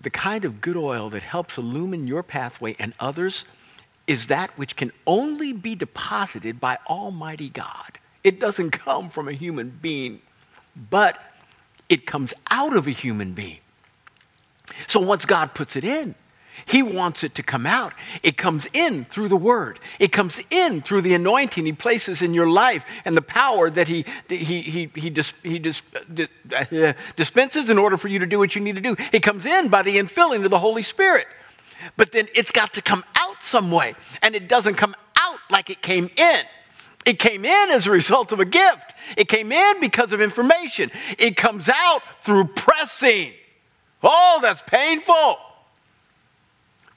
The 0.00 0.10
kind 0.10 0.44
of 0.44 0.60
good 0.60 0.76
oil 0.76 1.10
that 1.10 1.22
helps 1.22 1.58
illumine 1.58 2.06
your 2.06 2.22
pathway 2.22 2.76
and 2.78 2.94
others 3.00 3.44
is 4.06 4.28
that 4.28 4.56
which 4.56 4.76
can 4.76 4.92
only 5.06 5.52
be 5.52 5.74
deposited 5.74 6.60
by 6.60 6.78
Almighty 6.88 7.48
God. 7.48 7.98
It 8.22 8.38
doesn't 8.38 8.70
come 8.70 9.10
from 9.10 9.28
a 9.28 9.32
human 9.32 9.76
being, 9.82 10.20
but 10.90 11.18
it 11.88 12.06
comes 12.06 12.32
out 12.50 12.76
of 12.76 12.86
a 12.86 12.92
human 12.92 13.32
being. 13.32 13.58
So 14.86 15.00
once 15.00 15.24
God 15.24 15.52
puts 15.52 15.74
it 15.74 15.84
in, 15.84 16.14
he 16.66 16.82
wants 16.82 17.24
it 17.24 17.34
to 17.36 17.42
come 17.42 17.66
out. 17.66 17.92
It 18.22 18.36
comes 18.36 18.66
in 18.72 19.04
through 19.06 19.28
the 19.28 19.36
Word. 19.36 19.78
It 19.98 20.12
comes 20.12 20.38
in 20.50 20.80
through 20.80 21.02
the 21.02 21.14
anointing 21.14 21.64
He 21.64 21.72
places 21.72 22.22
in 22.22 22.34
your 22.34 22.48
life 22.48 22.84
and 23.04 23.16
the 23.16 23.22
power 23.22 23.70
that 23.70 23.88
He, 23.88 24.04
he, 24.28 24.36
he, 24.62 24.90
he, 24.94 25.10
he 25.42 25.72
uh, 26.54 26.92
dispenses 27.16 27.70
in 27.70 27.78
order 27.78 27.96
for 27.96 28.08
you 28.08 28.18
to 28.18 28.26
do 28.26 28.38
what 28.38 28.54
you 28.54 28.60
need 28.60 28.76
to 28.76 28.80
do. 28.80 28.96
It 29.12 29.20
comes 29.20 29.46
in 29.46 29.68
by 29.68 29.82
the 29.82 29.96
infilling 29.96 30.44
of 30.44 30.50
the 30.50 30.58
Holy 30.58 30.82
Spirit. 30.82 31.26
But 31.96 32.12
then 32.12 32.28
it's 32.34 32.52
got 32.52 32.74
to 32.74 32.82
come 32.82 33.04
out 33.16 33.42
some 33.42 33.70
way. 33.70 33.94
And 34.22 34.34
it 34.34 34.48
doesn't 34.48 34.74
come 34.74 34.94
out 35.18 35.38
like 35.50 35.70
it 35.70 35.82
came 35.82 36.10
in. 36.16 36.40
It 37.04 37.18
came 37.18 37.44
in 37.44 37.70
as 37.70 37.86
a 37.86 37.90
result 37.90 38.30
of 38.30 38.38
a 38.38 38.44
gift. 38.44 38.94
It 39.16 39.28
came 39.28 39.50
in 39.50 39.80
because 39.80 40.12
of 40.12 40.20
information. 40.20 40.92
It 41.18 41.36
comes 41.36 41.68
out 41.68 42.02
through 42.20 42.44
pressing. 42.54 43.32
Oh, 44.02 44.38
that's 44.40 44.62
painful. 44.62 45.38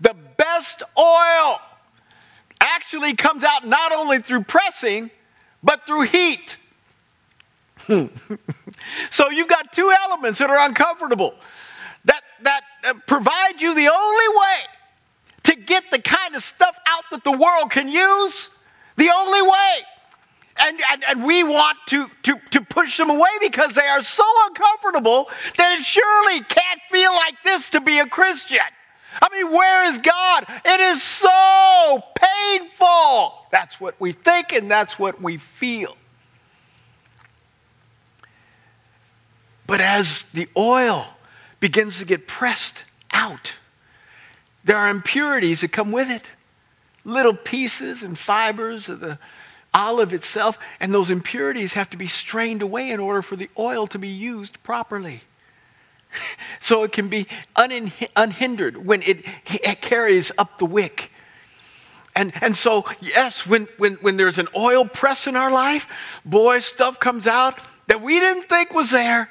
The 0.01 0.15
best 0.37 0.83
oil 0.97 1.59
actually 2.61 3.13
comes 3.15 3.43
out 3.43 3.65
not 3.65 3.91
only 3.91 4.19
through 4.21 4.43
pressing, 4.43 5.11
but 5.63 5.85
through 5.85 6.03
heat. 6.03 6.57
so 9.11 9.29
you've 9.29 9.47
got 9.47 9.71
two 9.71 9.93
elements 10.03 10.39
that 10.39 10.49
are 10.49 10.65
uncomfortable 10.67 11.35
that, 12.05 12.21
that 12.41 12.61
uh, 12.83 12.93
provide 13.05 13.59
you 13.61 13.75
the 13.75 13.87
only 13.87 14.27
way 14.27 14.57
to 15.43 15.55
get 15.55 15.83
the 15.91 15.99
kind 15.99 16.35
of 16.35 16.43
stuff 16.43 16.75
out 16.87 17.03
that 17.11 17.23
the 17.23 17.31
world 17.31 17.71
can 17.71 17.87
use. 17.87 18.49
The 18.95 19.09
only 19.09 19.41
way. 19.41 19.73
And, 20.57 20.79
and, 20.91 21.03
and, 21.09 21.23
we 21.25 21.43
want 21.43 21.77
to, 21.87 22.09
to, 22.23 22.39
to 22.51 22.61
push 22.61 22.97
them 22.97 23.09
away 23.09 23.29
because 23.41 23.75
they 23.75 23.85
are 23.85 24.01
so 24.01 24.23
uncomfortable 24.47 25.29
that 25.57 25.77
it 25.77 25.83
surely 25.83 26.39
can't 26.41 26.79
feel 26.89 27.13
like 27.13 27.35
this 27.43 27.69
to 27.71 27.81
be 27.81 27.99
a 27.99 28.07
Christian. 28.07 28.59
I 29.21 29.29
mean, 29.31 29.51
where 29.51 29.91
is 29.91 29.99
God? 29.99 30.45
It 30.63 30.79
is 30.79 31.03
so 31.03 32.03
painful. 32.15 33.33
That's 33.51 33.79
what 33.79 33.95
we 33.99 34.11
think 34.11 34.51
and 34.53 34.69
that's 34.69 34.99
what 34.99 35.21
we 35.21 35.37
feel. 35.37 35.95
But 39.67 39.81
as 39.81 40.25
the 40.33 40.47
oil 40.55 41.07
begins 41.59 41.99
to 41.99 42.05
get 42.05 42.27
pressed 42.27 42.83
out, 43.11 43.53
there 44.63 44.77
are 44.77 44.89
impurities 44.89 45.61
that 45.61 45.71
come 45.71 45.91
with 45.91 46.09
it 46.09 46.29
little 47.05 47.35
pieces 47.35 48.03
and 48.03 48.17
fibers 48.17 48.89
of 48.89 48.99
the 48.99 49.19
olive 49.73 50.13
itself, 50.13 50.57
and 50.79 50.93
those 50.93 51.09
impurities 51.09 51.73
have 51.73 51.89
to 51.91 51.97
be 51.97 52.07
strained 52.07 52.61
away 52.61 52.89
in 52.89 52.99
order 52.99 53.21
for 53.21 53.35
the 53.35 53.49
oil 53.57 53.85
to 53.87 53.99
be 53.99 54.07
used 54.07 54.61
properly 54.63 55.21
so 56.61 56.83
it 56.83 56.91
can 56.91 57.07
be 57.07 57.27
unhindered 57.55 58.85
when 58.85 59.01
it, 59.03 59.25
it 59.47 59.81
carries 59.81 60.31
up 60.37 60.57
the 60.59 60.65
wick. 60.65 61.11
And, 62.15 62.31
and 62.41 62.55
so, 62.55 62.85
yes, 63.01 63.45
when, 63.45 63.67
when, 63.77 63.95
when 63.95 64.15
there's 64.15 64.37
an 64.37 64.47
oil 64.55 64.85
press 64.85 65.27
in 65.27 65.35
our 65.35 65.51
life, 65.51 65.87
boy, 66.23 66.59
stuff 66.59 66.99
comes 66.99 67.27
out 67.27 67.59
that 67.87 68.01
we 68.01 68.19
didn't 68.19 68.43
think 68.43 68.73
was 68.73 68.91
there. 68.91 69.29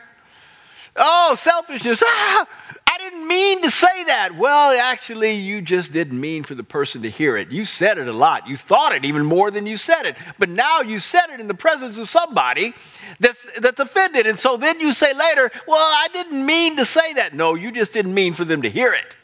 Oh, 0.96 1.34
selfishness. 1.36 2.02
Ah, 2.04 2.46
I 2.86 2.98
didn't 2.98 3.26
mean 3.26 3.62
to 3.62 3.70
say 3.70 4.04
that. 4.04 4.36
Well, 4.36 4.70
actually, 4.70 5.32
you 5.32 5.60
just 5.60 5.90
didn't 5.90 6.20
mean 6.20 6.44
for 6.44 6.54
the 6.54 6.62
person 6.62 7.02
to 7.02 7.10
hear 7.10 7.36
it. 7.36 7.50
You 7.50 7.64
said 7.64 7.98
it 7.98 8.06
a 8.06 8.12
lot. 8.12 8.46
You 8.46 8.56
thought 8.56 8.94
it 8.94 9.04
even 9.04 9.24
more 9.24 9.50
than 9.50 9.66
you 9.66 9.76
said 9.76 10.06
it. 10.06 10.16
But 10.38 10.48
now 10.48 10.80
you 10.80 10.98
said 11.00 11.30
it 11.30 11.40
in 11.40 11.48
the 11.48 11.54
presence 11.54 11.98
of 11.98 12.08
somebody 12.08 12.72
that's, 13.18 13.38
that's 13.58 13.80
offended. 13.80 14.26
And 14.26 14.38
so 14.38 14.56
then 14.56 14.78
you 14.78 14.92
say 14.92 15.12
later, 15.12 15.50
well, 15.66 15.78
I 15.78 16.06
didn't 16.12 16.46
mean 16.46 16.76
to 16.76 16.84
say 16.84 17.14
that. 17.14 17.34
No, 17.34 17.54
you 17.54 17.72
just 17.72 17.92
didn't 17.92 18.14
mean 18.14 18.34
for 18.34 18.44
them 18.44 18.62
to 18.62 18.70
hear 18.70 18.92
it. 18.92 19.16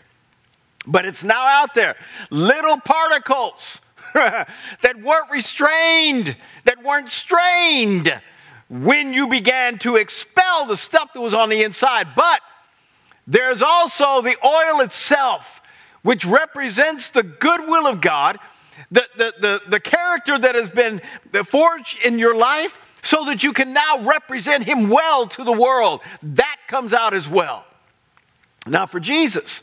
But 0.86 1.04
it's 1.04 1.22
now 1.22 1.46
out 1.46 1.74
there. 1.74 1.94
Little 2.30 2.80
particles 2.80 3.80
that 4.14 5.00
weren't 5.00 5.30
restrained, 5.30 6.36
that 6.64 6.82
weren't 6.82 7.10
strained 7.10 8.20
when 8.70 9.12
you 9.12 9.26
began 9.26 9.78
to 9.80 9.96
expel 9.96 10.64
the 10.64 10.76
stuff 10.76 11.12
that 11.12 11.20
was 11.20 11.34
on 11.34 11.48
the 11.48 11.62
inside. 11.62 12.08
But 12.14 12.40
there's 13.26 13.62
also 13.62 14.22
the 14.22 14.36
oil 14.46 14.80
itself, 14.80 15.60
which 16.02 16.24
represents 16.24 17.10
the 17.10 17.24
goodwill 17.24 17.86
of 17.86 18.00
God, 18.00 18.38
the, 18.90 19.04
the, 19.16 19.34
the, 19.40 19.60
the 19.68 19.80
character 19.80 20.38
that 20.38 20.54
has 20.54 20.70
been 20.70 21.02
forged 21.44 21.98
in 22.04 22.18
your 22.18 22.34
life, 22.34 22.78
so 23.02 23.24
that 23.24 23.42
you 23.42 23.52
can 23.52 23.72
now 23.72 24.04
represent 24.04 24.64
Him 24.64 24.88
well 24.88 25.26
to 25.26 25.42
the 25.42 25.52
world. 25.52 26.00
That 26.22 26.56
comes 26.68 26.92
out 26.92 27.12
as 27.12 27.28
well. 27.28 27.64
Now, 28.66 28.86
for 28.86 29.00
Jesus, 29.00 29.62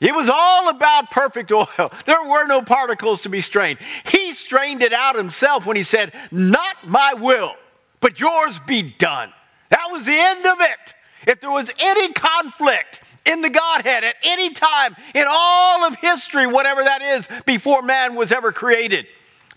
it 0.00 0.14
was 0.14 0.28
all 0.28 0.68
about 0.68 1.10
perfect 1.10 1.52
oil. 1.52 1.92
There 2.06 2.24
were 2.24 2.46
no 2.46 2.62
particles 2.62 3.22
to 3.22 3.28
be 3.28 3.40
strained. 3.40 3.78
He 4.04 4.34
strained 4.34 4.82
it 4.82 4.92
out 4.92 5.14
himself 5.14 5.64
when 5.64 5.76
he 5.76 5.82
said, 5.82 6.12
Not 6.30 6.76
my 6.86 7.14
will, 7.14 7.54
but 8.00 8.20
yours 8.20 8.60
be 8.66 8.82
done. 8.82 9.32
That 9.70 9.88
was 9.90 10.06
the 10.06 10.16
end 10.18 10.46
of 10.46 10.60
it. 10.60 10.94
If 11.26 11.40
there 11.40 11.50
was 11.50 11.70
any 11.78 12.12
conflict 12.12 13.00
in 13.24 13.42
the 13.42 13.50
Godhead 13.50 14.04
at 14.04 14.14
any 14.22 14.50
time 14.50 14.94
in 15.14 15.24
all 15.28 15.84
of 15.84 15.96
history, 15.96 16.46
whatever 16.46 16.84
that 16.84 17.02
is, 17.02 17.26
before 17.44 17.82
man 17.82 18.14
was 18.14 18.30
ever 18.30 18.52
created, 18.52 19.06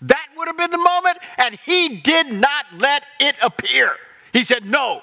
that 0.02 0.26
would 0.36 0.48
have 0.48 0.56
been 0.56 0.70
the 0.70 0.78
moment, 0.78 1.18
and 1.36 1.54
he 1.54 2.00
did 2.00 2.32
not 2.32 2.66
let 2.76 3.04
it 3.20 3.36
appear. 3.42 3.94
He 4.32 4.44
said, 4.44 4.64
No, 4.64 5.02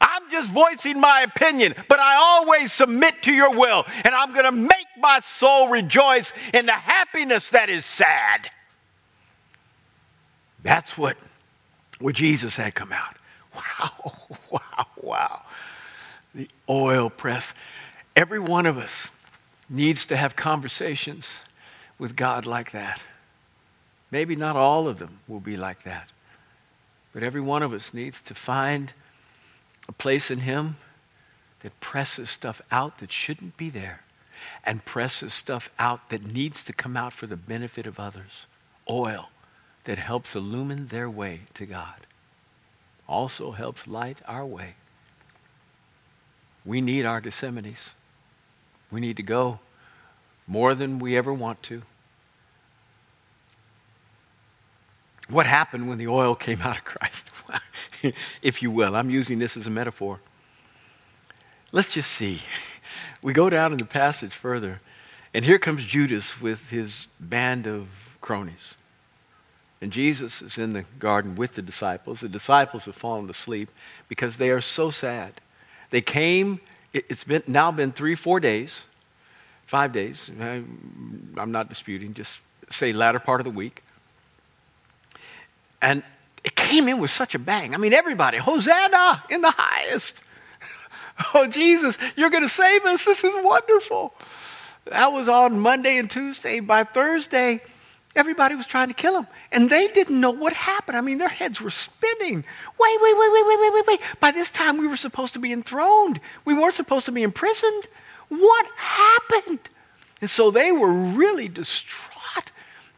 I'm 0.00 0.30
just 0.30 0.50
voicing 0.50 1.00
my 1.00 1.22
opinion, 1.22 1.74
but 1.88 1.98
I 1.98 2.16
always 2.16 2.72
submit 2.72 3.22
to 3.22 3.32
your 3.32 3.50
will, 3.50 3.84
and 4.04 4.14
I'm 4.14 4.32
going 4.32 4.44
to 4.44 4.52
make 4.52 4.86
my 4.98 5.20
soul 5.20 5.68
rejoice 5.68 6.32
in 6.52 6.66
the 6.66 6.72
happiness 6.72 7.50
that 7.50 7.70
is 7.70 7.84
sad. 7.84 8.50
That's 10.62 10.98
what, 10.98 11.16
what 11.98 12.14
Jesus 12.14 12.56
had 12.56 12.74
come 12.74 12.92
out. 12.92 13.16
Wow, 13.56 14.36
wow, 14.50 14.86
wow 15.02 15.42
the 16.36 16.48
oil 16.68 17.10
press. 17.10 17.54
Every 18.14 18.38
one 18.38 18.66
of 18.66 18.78
us 18.78 19.08
needs 19.68 20.04
to 20.06 20.16
have 20.16 20.36
conversations 20.36 21.28
with 21.98 22.14
God 22.14 22.46
like 22.46 22.72
that. 22.72 23.02
Maybe 24.10 24.36
not 24.36 24.54
all 24.54 24.86
of 24.86 24.98
them 24.98 25.18
will 25.26 25.40
be 25.40 25.56
like 25.56 25.82
that, 25.82 26.08
but 27.12 27.22
every 27.22 27.40
one 27.40 27.62
of 27.62 27.72
us 27.72 27.92
needs 27.92 28.20
to 28.22 28.34
find 28.34 28.92
a 29.88 29.92
place 29.92 30.30
in 30.30 30.40
Him 30.40 30.76
that 31.60 31.80
presses 31.80 32.30
stuff 32.30 32.60
out 32.70 32.98
that 32.98 33.10
shouldn't 33.10 33.56
be 33.56 33.70
there 33.70 34.02
and 34.62 34.84
presses 34.84 35.34
stuff 35.34 35.70
out 35.78 36.10
that 36.10 36.24
needs 36.24 36.62
to 36.64 36.72
come 36.72 36.96
out 36.96 37.12
for 37.12 37.26
the 37.26 37.36
benefit 37.36 37.86
of 37.86 37.98
others. 37.98 38.46
Oil 38.88 39.30
that 39.86 39.98
helps 39.98 40.34
illumine 40.34 40.88
their 40.88 41.10
way 41.10 41.40
to 41.54 41.66
God 41.66 42.06
also 43.08 43.52
helps 43.52 43.86
light 43.86 44.20
our 44.26 44.44
way 44.44 44.74
we 46.66 46.80
need 46.80 47.06
our 47.06 47.22
Gethsemanes. 47.22 47.92
We 48.90 49.00
need 49.00 49.16
to 49.16 49.22
go 49.22 49.60
more 50.46 50.74
than 50.74 50.98
we 50.98 51.16
ever 51.16 51.32
want 51.32 51.62
to. 51.64 51.82
What 55.28 55.46
happened 55.46 55.88
when 55.88 55.98
the 55.98 56.08
oil 56.08 56.34
came 56.34 56.60
out 56.60 56.76
of 56.76 56.84
Christ? 56.84 57.24
if 58.42 58.62
you 58.62 58.70
will, 58.70 58.94
I'm 58.94 59.10
using 59.10 59.38
this 59.38 59.56
as 59.56 59.66
a 59.66 59.70
metaphor. 59.70 60.20
Let's 61.72 61.92
just 61.92 62.10
see. 62.10 62.42
We 63.22 63.32
go 63.32 63.48
down 63.48 63.72
in 63.72 63.78
the 63.78 63.84
passage 63.84 64.34
further, 64.34 64.80
and 65.34 65.44
here 65.44 65.58
comes 65.58 65.84
Judas 65.84 66.40
with 66.40 66.68
his 66.70 67.08
band 67.18 67.66
of 67.66 67.88
cronies. 68.20 68.76
And 69.80 69.92
Jesus 69.92 70.40
is 70.40 70.56
in 70.58 70.72
the 70.72 70.84
garden 70.98 71.36
with 71.36 71.54
the 71.54 71.62
disciples. 71.62 72.20
The 72.20 72.28
disciples 72.28 72.86
have 72.86 72.94
fallen 72.94 73.28
asleep 73.28 73.70
because 74.08 74.36
they 74.36 74.50
are 74.50 74.60
so 74.60 74.90
sad. 74.90 75.32
They 75.90 76.00
came, 76.00 76.60
it's 76.92 77.24
been 77.24 77.42
now 77.46 77.70
been 77.70 77.92
three, 77.92 78.14
four 78.14 78.40
days, 78.40 78.82
five 79.66 79.92
days. 79.92 80.30
I'm 80.38 81.52
not 81.52 81.68
disputing, 81.68 82.14
just 82.14 82.38
say 82.70 82.92
latter 82.92 83.18
part 83.18 83.40
of 83.40 83.44
the 83.44 83.50
week. 83.50 83.82
And 85.82 86.02
it 86.42 86.54
came 86.56 86.88
in 86.88 86.98
with 86.98 87.10
such 87.10 87.34
a 87.34 87.38
bang. 87.38 87.74
I 87.74 87.76
mean, 87.76 87.92
everybody, 87.92 88.38
Hosanna 88.38 89.24
in 89.30 89.42
the 89.42 89.50
highest. 89.50 90.14
Oh, 91.32 91.46
Jesus, 91.46 91.96
you're 92.14 92.28
going 92.28 92.42
to 92.42 92.48
save 92.48 92.84
us. 92.84 93.06
This 93.06 93.24
is 93.24 93.32
wonderful. 93.36 94.12
That 94.84 95.14
was 95.14 95.28
on 95.28 95.58
Monday 95.58 95.96
and 95.96 96.10
Tuesday. 96.10 96.60
By 96.60 96.84
Thursday, 96.84 97.62
everybody 98.16 98.54
was 98.54 98.66
trying 98.66 98.88
to 98.88 98.94
kill 98.94 99.16
him. 99.16 99.26
And 99.52 99.68
they 99.70 99.88
didn't 99.88 100.20
know 100.20 100.30
what 100.30 100.52
happened. 100.52 100.96
I 100.96 101.00
mean, 101.00 101.18
their 101.18 101.28
heads 101.28 101.60
were 101.60 101.70
spinning. 101.70 102.44
Wait, 102.78 102.98
wait, 103.00 103.18
wait, 103.18 103.32
wait, 103.32 103.46
wait, 103.46 103.58
wait, 103.60 103.72
wait, 103.74 103.86
wait. 103.86 104.00
By 104.20 104.30
this 104.30 104.50
time, 104.50 104.78
we 104.78 104.86
were 104.86 104.96
supposed 104.96 105.32
to 105.34 105.38
be 105.38 105.52
enthroned. 105.52 106.20
We 106.44 106.54
weren't 106.54 106.74
supposed 106.74 107.06
to 107.06 107.12
be 107.12 107.22
imprisoned. 107.22 107.86
What 108.28 108.66
happened? 108.76 109.60
And 110.20 110.30
so 110.30 110.50
they 110.50 110.72
were 110.72 110.90
really 110.90 111.48
distraught. 111.48 112.12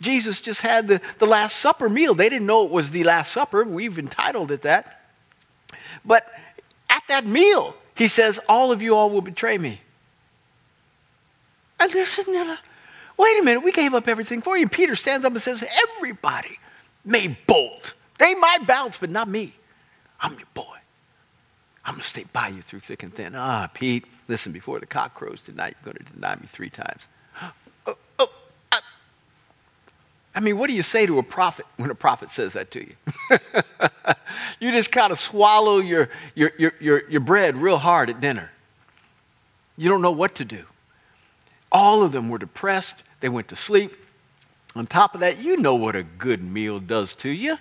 Jesus 0.00 0.40
just 0.40 0.60
had 0.60 0.86
the, 0.88 1.00
the 1.18 1.26
Last 1.26 1.56
Supper 1.56 1.88
meal. 1.88 2.14
They 2.14 2.28
didn't 2.28 2.46
know 2.46 2.64
it 2.64 2.70
was 2.70 2.90
the 2.90 3.04
Last 3.04 3.32
Supper. 3.32 3.64
We've 3.64 3.98
entitled 3.98 4.50
it 4.52 4.62
that. 4.62 5.02
But 6.04 6.28
at 6.88 7.02
that 7.08 7.26
meal, 7.26 7.74
he 7.94 8.08
says, 8.08 8.38
All 8.48 8.70
of 8.70 8.80
you 8.80 8.94
all 8.94 9.10
will 9.10 9.22
betray 9.22 9.58
me. 9.58 9.80
And 11.80 11.92
they're 11.92 12.06
sitting 12.06 12.32
there 12.32 12.44
like, 12.44 12.58
Wait 13.18 13.40
a 13.40 13.42
minute, 13.42 13.60
we 13.60 13.72
gave 13.72 13.94
up 13.94 14.06
everything 14.08 14.40
for 14.40 14.56
you. 14.56 14.68
Peter 14.68 14.94
stands 14.94 15.26
up 15.26 15.32
and 15.32 15.42
says, 15.42 15.62
Everybody 15.96 16.58
may 17.04 17.36
bolt. 17.46 17.94
They 18.18 18.34
might 18.34 18.66
bounce, 18.66 18.96
but 18.98 19.10
not 19.10 19.28
me. 19.28 19.52
I'm 20.20 20.32
your 20.34 20.48
boy. 20.54 20.64
I'm 21.84 21.94
going 21.94 22.02
to 22.02 22.08
stay 22.08 22.26
by 22.32 22.48
you 22.48 22.62
through 22.62 22.80
thick 22.80 23.02
and 23.02 23.14
thin. 23.14 23.34
Ah, 23.34 23.68
Pete, 23.72 24.04
listen, 24.28 24.52
before 24.52 24.78
the 24.78 24.86
cock 24.86 25.14
crows 25.14 25.40
tonight, 25.40 25.74
you're 25.82 25.92
going 25.92 26.04
to 26.04 26.12
deny 26.12 26.36
me 26.36 26.46
three 26.52 26.70
times. 26.70 27.02
Oh, 27.86 27.96
oh, 28.18 28.28
I, 28.70 28.80
I 30.34 30.40
mean, 30.40 30.58
what 30.58 30.66
do 30.66 30.74
you 30.74 30.82
say 30.82 31.06
to 31.06 31.18
a 31.18 31.22
prophet 31.22 31.66
when 31.76 31.90
a 31.90 31.94
prophet 31.94 32.30
says 32.30 32.52
that 32.52 32.70
to 32.72 32.86
you? 32.86 32.94
you 34.60 34.70
just 34.70 34.92
kind 34.92 35.12
of 35.12 35.18
swallow 35.18 35.78
your, 35.78 36.10
your, 36.34 36.52
your, 36.58 36.72
your, 36.78 37.08
your 37.08 37.20
bread 37.20 37.56
real 37.56 37.78
hard 37.78 38.10
at 38.10 38.20
dinner. 38.20 38.50
You 39.76 39.88
don't 39.88 40.02
know 40.02 40.10
what 40.10 40.34
to 40.36 40.44
do. 40.44 40.64
All 41.70 42.02
of 42.02 42.12
them 42.12 42.28
were 42.28 42.38
depressed. 42.38 43.02
They 43.20 43.28
went 43.28 43.48
to 43.48 43.56
sleep. 43.56 43.92
On 44.74 44.86
top 44.86 45.14
of 45.14 45.20
that, 45.20 45.38
you 45.38 45.56
know 45.56 45.74
what 45.74 45.96
a 45.96 46.02
good 46.02 46.42
meal 46.42 46.78
does 46.78 47.12
to 47.14 47.28
you. 47.28 47.58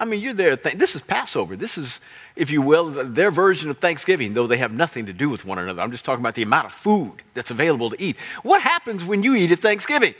I 0.00 0.04
mean, 0.04 0.20
you're 0.20 0.34
there. 0.34 0.56
Th- 0.56 0.76
this 0.76 0.94
is 0.94 1.02
Passover. 1.02 1.56
This 1.56 1.76
is, 1.76 2.00
if 2.36 2.50
you 2.50 2.62
will, 2.62 2.90
their 2.90 3.30
version 3.30 3.68
of 3.68 3.78
Thanksgiving, 3.78 4.32
though 4.32 4.46
they 4.46 4.58
have 4.58 4.72
nothing 4.72 5.06
to 5.06 5.12
do 5.12 5.28
with 5.28 5.44
one 5.44 5.58
another. 5.58 5.80
I'm 5.82 5.90
just 5.90 6.04
talking 6.04 6.22
about 6.22 6.34
the 6.34 6.42
amount 6.42 6.66
of 6.66 6.72
food 6.72 7.22
that's 7.34 7.50
available 7.50 7.90
to 7.90 8.00
eat. 8.00 8.16
What 8.42 8.62
happens 8.62 9.04
when 9.04 9.22
you 9.22 9.34
eat 9.34 9.50
at 9.50 9.58
Thanksgiving? 9.58 10.14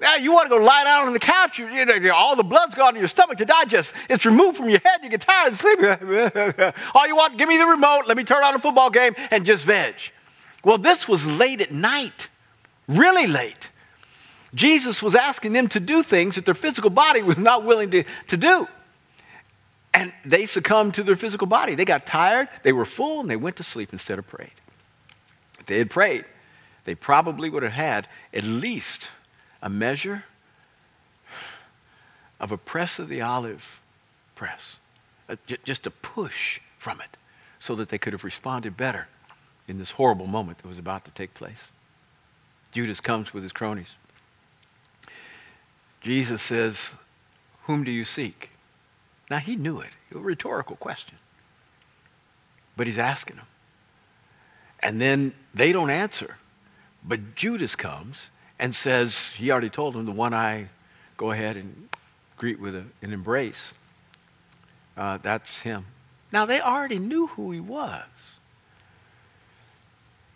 Now, 0.00 0.16
you 0.16 0.32
want 0.32 0.46
to 0.46 0.56
go 0.56 0.64
lie 0.64 0.84
down 0.84 1.08
on 1.08 1.12
the 1.12 1.18
couch, 1.18 1.58
you, 1.58 1.68
you 1.68 1.84
know, 1.84 2.14
all 2.14 2.34
the 2.34 2.42
blood's 2.42 2.74
gone 2.74 2.94
to 2.94 2.98
your 2.98 3.08
stomach 3.08 3.36
to 3.38 3.44
digest. 3.44 3.92
It's 4.08 4.24
removed 4.24 4.56
from 4.56 4.70
your 4.70 4.80
head, 4.80 5.00
you 5.02 5.10
get 5.10 5.20
tired 5.20 5.48
and 5.48 5.58
sleep. 5.58 5.78
all 6.94 7.06
you 7.06 7.16
want, 7.16 7.36
give 7.36 7.48
me 7.48 7.58
the 7.58 7.66
remote, 7.66 8.04
let 8.06 8.16
me 8.16 8.24
turn 8.24 8.42
on 8.42 8.54
a 8.54 8.58
football 8.58 8.88
game, 8.88 9.14
and 9.30 9.44
just 9.44 9.64
veg. 9.64 9.94
Well, 10.64 10.78
this 10.78 11.08
was 11.08 11.24
late 11.24 11.60
at 11.60 11.72
night, 11.72 12.28
really 12.86 13.26
late. 13.26 13.70
Jesus 14.54 15.02
was 15.02 15.14
asking 15.14 15.52
them 15.52 15.68
to 15.68 15.80
do 15.80 16.02
things 16.02 16.34
that 16.34 16.44
their 16.44 16.54
physical 16.54 16.90
body 16.90 17.22
was 17.30 17.38
not 17.38 17.64
willing 17.64 17.90
to, 17.90 18.04
to 18.28 18.36
do. 18.36 18.68
And 19.92 20.12
they 20.24 20.46
succumbed 20.46 20.94
to 20.94 21.02
their 21.02 21.16
physical 21.16 21.46
body. 21.46 21.74
They 21.74 21.84
got 21.84 22.06
tired, 22.06 22.48
they 22.62 22.72
were 22.72 22.84
full, 22.84 23.20
and 23.20 23.30
they 23.30 23.36
went 23.36 23.56
to 23.56 23.64
sleep 23.64 23.92
instead 23.92 24.18
of 24.18 24.26
prayed. 24.26 24.52
If 25.58 25.66
they 25.66 25.78
had 25.78 25.90
prayed, 25.90 26.24
they 26.84 26.94
probably 26.94 27.50
would 27.50 27.62
have 27.62 27.72
had 27.72 28.08
at 28.32 28.44
least 28.44 29.08
a 29.62 29.68
measure 29.68 30.24
of 32.38 32.52
a 32.52 32.56
press 32.56 32.98
of 32.98 33.08
the 33.08 33.20
olive 33.20 33.80
press, 34.34 34.76
just 35.64 35.86
a 35.86 35.90
push 35.90 36.60
from 36.78 37.00
it, 37.00 37.16
so 37.58 37.74
that 37.74 37.88
they 37.88 37.98
could 37.98 38.12
have 38.12 38.24
responded 38.24 38.76
better 38.76 39.06
in 39.70 39.78
this 39.78 39.92
horrible 39.92 40.26
moment 40.26 40.58
that 40.58 40.68
was 40.68 40.78
about 40.78 41.04
to 41.04 41.10
take 41.12 41.32
place. 41.32 41.70
Judas 42.72 43.00
comes 43.00 43.32
with 43.32 43.44
his 43.44 43.52
cronies. 43.52 43.94
Jesus 46.00 46.42
says, 46.42 46.90
Whom 47.64 47.84
do 47.84 47.90
you 47.90 48.04
seek? 48.04 48.50
Now 49.30 49.38
he 49.38 49.54
knew 49.54 49.80
it. 49.80 49.90
It 50.10 50.16
was 50.16 50.22
a 50.22 50.26
rhetorical 50.26 50.76
question. 50.76 51.14
But 52.76 52.88
he's 52.88 52.98
asking 52.98 53.36
them. 53.36 53.46
And 54.80 55.00
then 55.00 55.32
they 55.54 55.72
don't 55.72 55.90
answer. 55.90 56.36
But 57.04 57.36
Judas 57.36 57.76
comes 57.76 58.30
and 58.58 58.74
says, 58.74 59.30
he 59.36 59.50
already 59.50 59.70
told 59.70 59.94
him, 59.94 60.04
the 60.04 60.12
one 60.12 60.34
I 60.34 60.68
go 61.16 61.30
ahead 61.30 61.56
and 61.56 61.88
greet 62.36 62.58
with 62.58 62.74
a, 62.74 62.84
an 63.02 63.12
embrace, 63.12 63.72
uh, 64.96 65.18
that's 65.22 65.60
him. 65.60 65.86
Now 66.32 66.44
they 66.46 66.60
already 66.60 66.98
knew 66.98 67.28
who 67.28 67.52
he 67.52 67.60
was. 67.60 68.39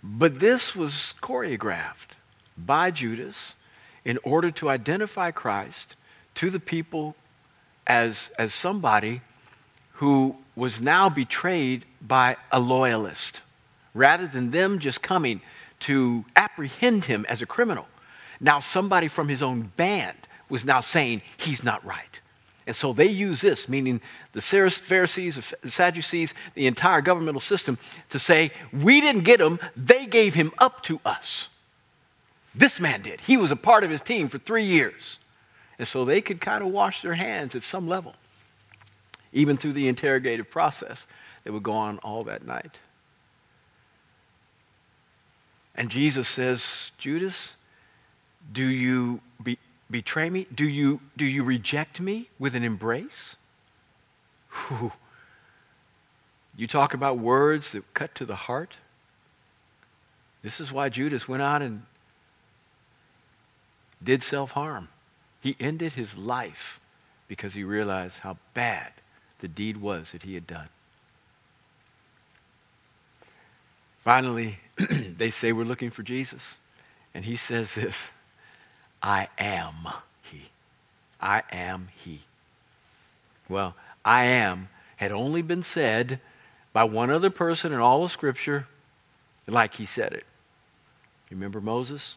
But 0.06 0.38
this 0.38 0.76
was 0.76 1.14
choreographed 1.22 2.12
by 2.58 2.90
Judas 2.90 3.54
in 4.04 4.18
order 4.22 4.50
to 4.50 4.68
identify 4.68 5.30
Christ 5.30 5.96
to 6.34 6.50
the 6.50 6.60
people 6.60 7.16
as, 7.86 8.28
as 8.38 8.52
somebody 8.52 9.22
who 9.92 10.36
was 10.56 10.78
now 10.78 11.08
betrayed 11.08 11.86
by 12.02 12.36
a 12.52 12.60
loyalist, 12.60 13.40
rather 13.94 14.26
than 14.26 14.50
them 14.50 14.78
just 14.78 15.00
coming 15.00 15.40
to 15.80 16.26
apprehend 16.36 17.06
him 17.06 17.24
as 17.26 17.40
a 17.40 17.46
criminal. 17.46 17.88
Now, 18.40 18.60
somebody 18.60 19.08
from 19.08 19.28
his 19.28 19.42
own 19.42 19.72
band 19.76 20.18
was 20.50 20.66
now 20.66 20.82
saying 20.82 21.22
he's 21.38 21.64
not 21.64 21.82
right. 21.82 22.20
And 22.66 22.74
so 22.74 22.92
they 22.92 23.08
use 23.08 23.40
this, 23.42 23.68
meaning 23.68 24.00
the 24.32 24.40
Pharisees, 24.40 25.38
the 25.62 25.70
Sadducees, 25.70 26.32
the 26.54 26.66
entire 26.66 27.02
governmental 27.02 27.40
system, 27.40 27.78
to 28.08 28.18
say, 28.18 28.52
we 28.72 29.00
didn't 29.00 29.24
get 29.24 29.40
him, 29.40 29.60
they 29.76 30.06
gave 30.06 30.34
him 30.34 30.52
up 30.58 30.82
to 30.84 30.98
us. 31.04 31.48
This 32.54 32.80
man 32.80 33.02
did. 33.02 33.20
He 33.20 33.36
was 33.36 33.50
a 33.50 33.56
part 33.56 33.84
of 33.84 33.90
his 33.90 34.00
team 34.00 34.28
for 34.28 34.38
three 34.38 34.64
years. 34.64 35.18
And 35.78 35.86
so 35.86 36.04
they 36.04 36.20
could 36.20 36.40
kind 36.40 36.62
of 36.62 36.70
wash 36.70 37.02
their 37.02 37.14
hands 37.14 37.54
at 37.54 37.64
some 37.64 37.88
level, 37.88 38.14
even 39.32 39.56
through 39.56 39.72
the 39.72 39.88
interrogative 39.88 40.50
process 40.50 41.06
that 41.42 41.52
would 41.52 41.64
go 41.64 41.72
on 41.72 41.98
all 41.98 42.22
that 42.22 42.46
night. 42.46 42.78
And 45.74 45.90
Jesus 45.90 46.28
says, 46.28 46.92
Judas, 46.96 47.56
do 48.52 48.64
you 48.64 49.20
be, 49.42 49.58
betray 49.94 50.28
me? 50.28 50.44
Do 50.52 50.68
you, 50.68 50.98
do 51.16 51.24
you 51.24 51.44
reject 51.44 52.00
me 52.00 52.28
with 52.36 52.56
an 52.56 52.64
embrace? 52.64 53.36
Whew. 54.50 54.90
You 56.56 56.66
talk 56.66 56.94
about 56.94 57.18
words 57.18 57.70
that 57.70 57.94
cut 57.94 58.12
to 58.16 58.26
the 58.26 58.34
heart. 58.34 58.78
This 60.42 60.58
is 60.58 60.72
why 60.72 60.88
Judas 60.88 61.28
went 61.28 61.44
out 61.44 61.62
and 61.62 61.82
did 64.02 64.24
self 64.24 64.50
harm. 64.50 64.88
He 65.40 65.54
ended 65.60 65.92
his 65.92 66.18
life 66.18 66.80
because 67.28 67.54
he 67.54 67.62
realized 67.62 68.18
how 68.18 68.36
bad 68.52 68.94
the 69.38 69.46
deed 69.46 69.76
was 69.76 70.10
that 70.10 70.24
he 70.24 70.34
had 70.34 70.48
done. 70.48 70.70
Finally, 74.02 74.58
they 74.90 75.30
say, 75.30 75.52
We're 75.52 75.62
looking 75.62 75.90
for 75.90 76.02
Jesus. 76.02 76.56
And 77.14 77.24
he 77.24 77.36
says 77.36 77.76
this 77.76 78.10
I 79.04 79.28
am 79.36 79.86
he. 80.22 80.44
I 81.20 81.42
am 81.52 81.88
he. 81.94 82.22
Well, 83.50 83.74
I 84.02 84.24
am 84.24 84.70
had 84.96 85.12
only 85.12 85.42
been 85.42 85.62
said 85.62 86.20
by 86.72 86.84
one 86.84 87.10
other 87.10 87.28
person 87.28 87.74
in 87.74 87.80
all 87.80 88.04
of 88.04 88.10
Scripture 88.10 88.66
like 89.46 89.74
he 89.74 89.84
said 89.84 90.14
it. 90.14 90.24
Remember 91.30 91.60
Moses? 91.60 92.16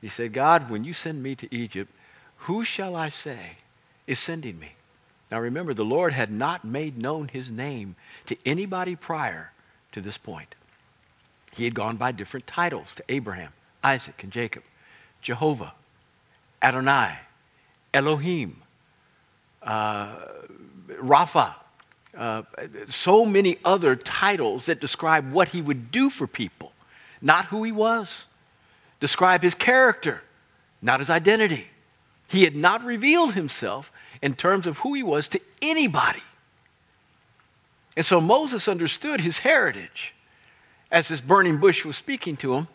He 0.00 0.08
said, 0.08 0.32
God, 0.32 0.70
when 0.70 0.84
you 0.84 0.94
send 0.94 1.22
me 1.22 1.34
to 1.34 1.54
Egypt, 1.54 1.92
who 2.38 2.64
shall 2.64 2.96
I 2.96 3.10
say 3.10 3.58
is 4.06 4.18
sending 4.18 4.58
me? 4.58 4.72
Now 5.30 5.38
remember, 5.38 5.74
the 5.74 5.84
Lord 5.84 6.14
had 6.14 6.30
not 6.30 6.64
made 6.64 6.96
known 6.96 7.28
his 7.28 7.50
name 7.50 7.96
to 8.24 8.38
anybody 8.46 8.96
prior 8.96 9.52
to 9.92 10.00
this 10.00 10.16
point. 10.16 10.54
He 11.52 11.64
had 11.64 11.74
gone 11.74 11.98
by 11.98 12.12
different 12.12 12.46
titles 12.46 12.94
to 12.94 13.04
Abraham, 13.10 13.52
Isaac, 13.84 14.22
and 14.22 14.32
Jacob 14.32 14.62
Jehovah, 15.22 15.72
Adonai, 16.60 17.16
Elohim, 17.94 18.60
uh, 19.62 20.14
Rapha, 20.88 21.54
uh, 22.16 22.42
so 22.88 23.24
many 23.24 23.58
other 23.64 23.96
titles 23.96 24.66
that 24.66 24.80
describe 24.80 25.32
what 25.32 25.48
he 25.48 25.62
would 25.62 25.90
do 25.90 26.10
for 26.10 26.26
people, 26.26 26.72
not 27.22 27.46
who 27.46 27.62
he 27.62 27.72
was 27.72 28.26
describe 29.02 29.42
his 29.42 29.56
character, 29.56 30.22
not 30.80 31.00
his 31.00 31.10
identity. 31.10 31.66
He 32.28 32.44
had 32.44 32.54
not 32.54 32.84
revealed 32.84 33.34
himself 33.34 33.90
in 34.22 34.34
terms 34.34 34.64
of 34.68 34.78
who 34.78 34.94
he 34.94 35.02
was 35.02 35.26
to 35.30 35.40
anybody. 35.60 36.22
And 37.96 38.06
so 38.06 38.20
Moses 38.20 38.68
understood 38.68 39.20
his 39.20 39.38
heritage 39.38 40.14
as 40.88 41.08
this 41.08 41.20
burning 41.20 41.58
bush 41.58 41.84
was 41.84 41.96
speaking 41.96 42.36
to 42.36 42.54
him. 42.54 42.68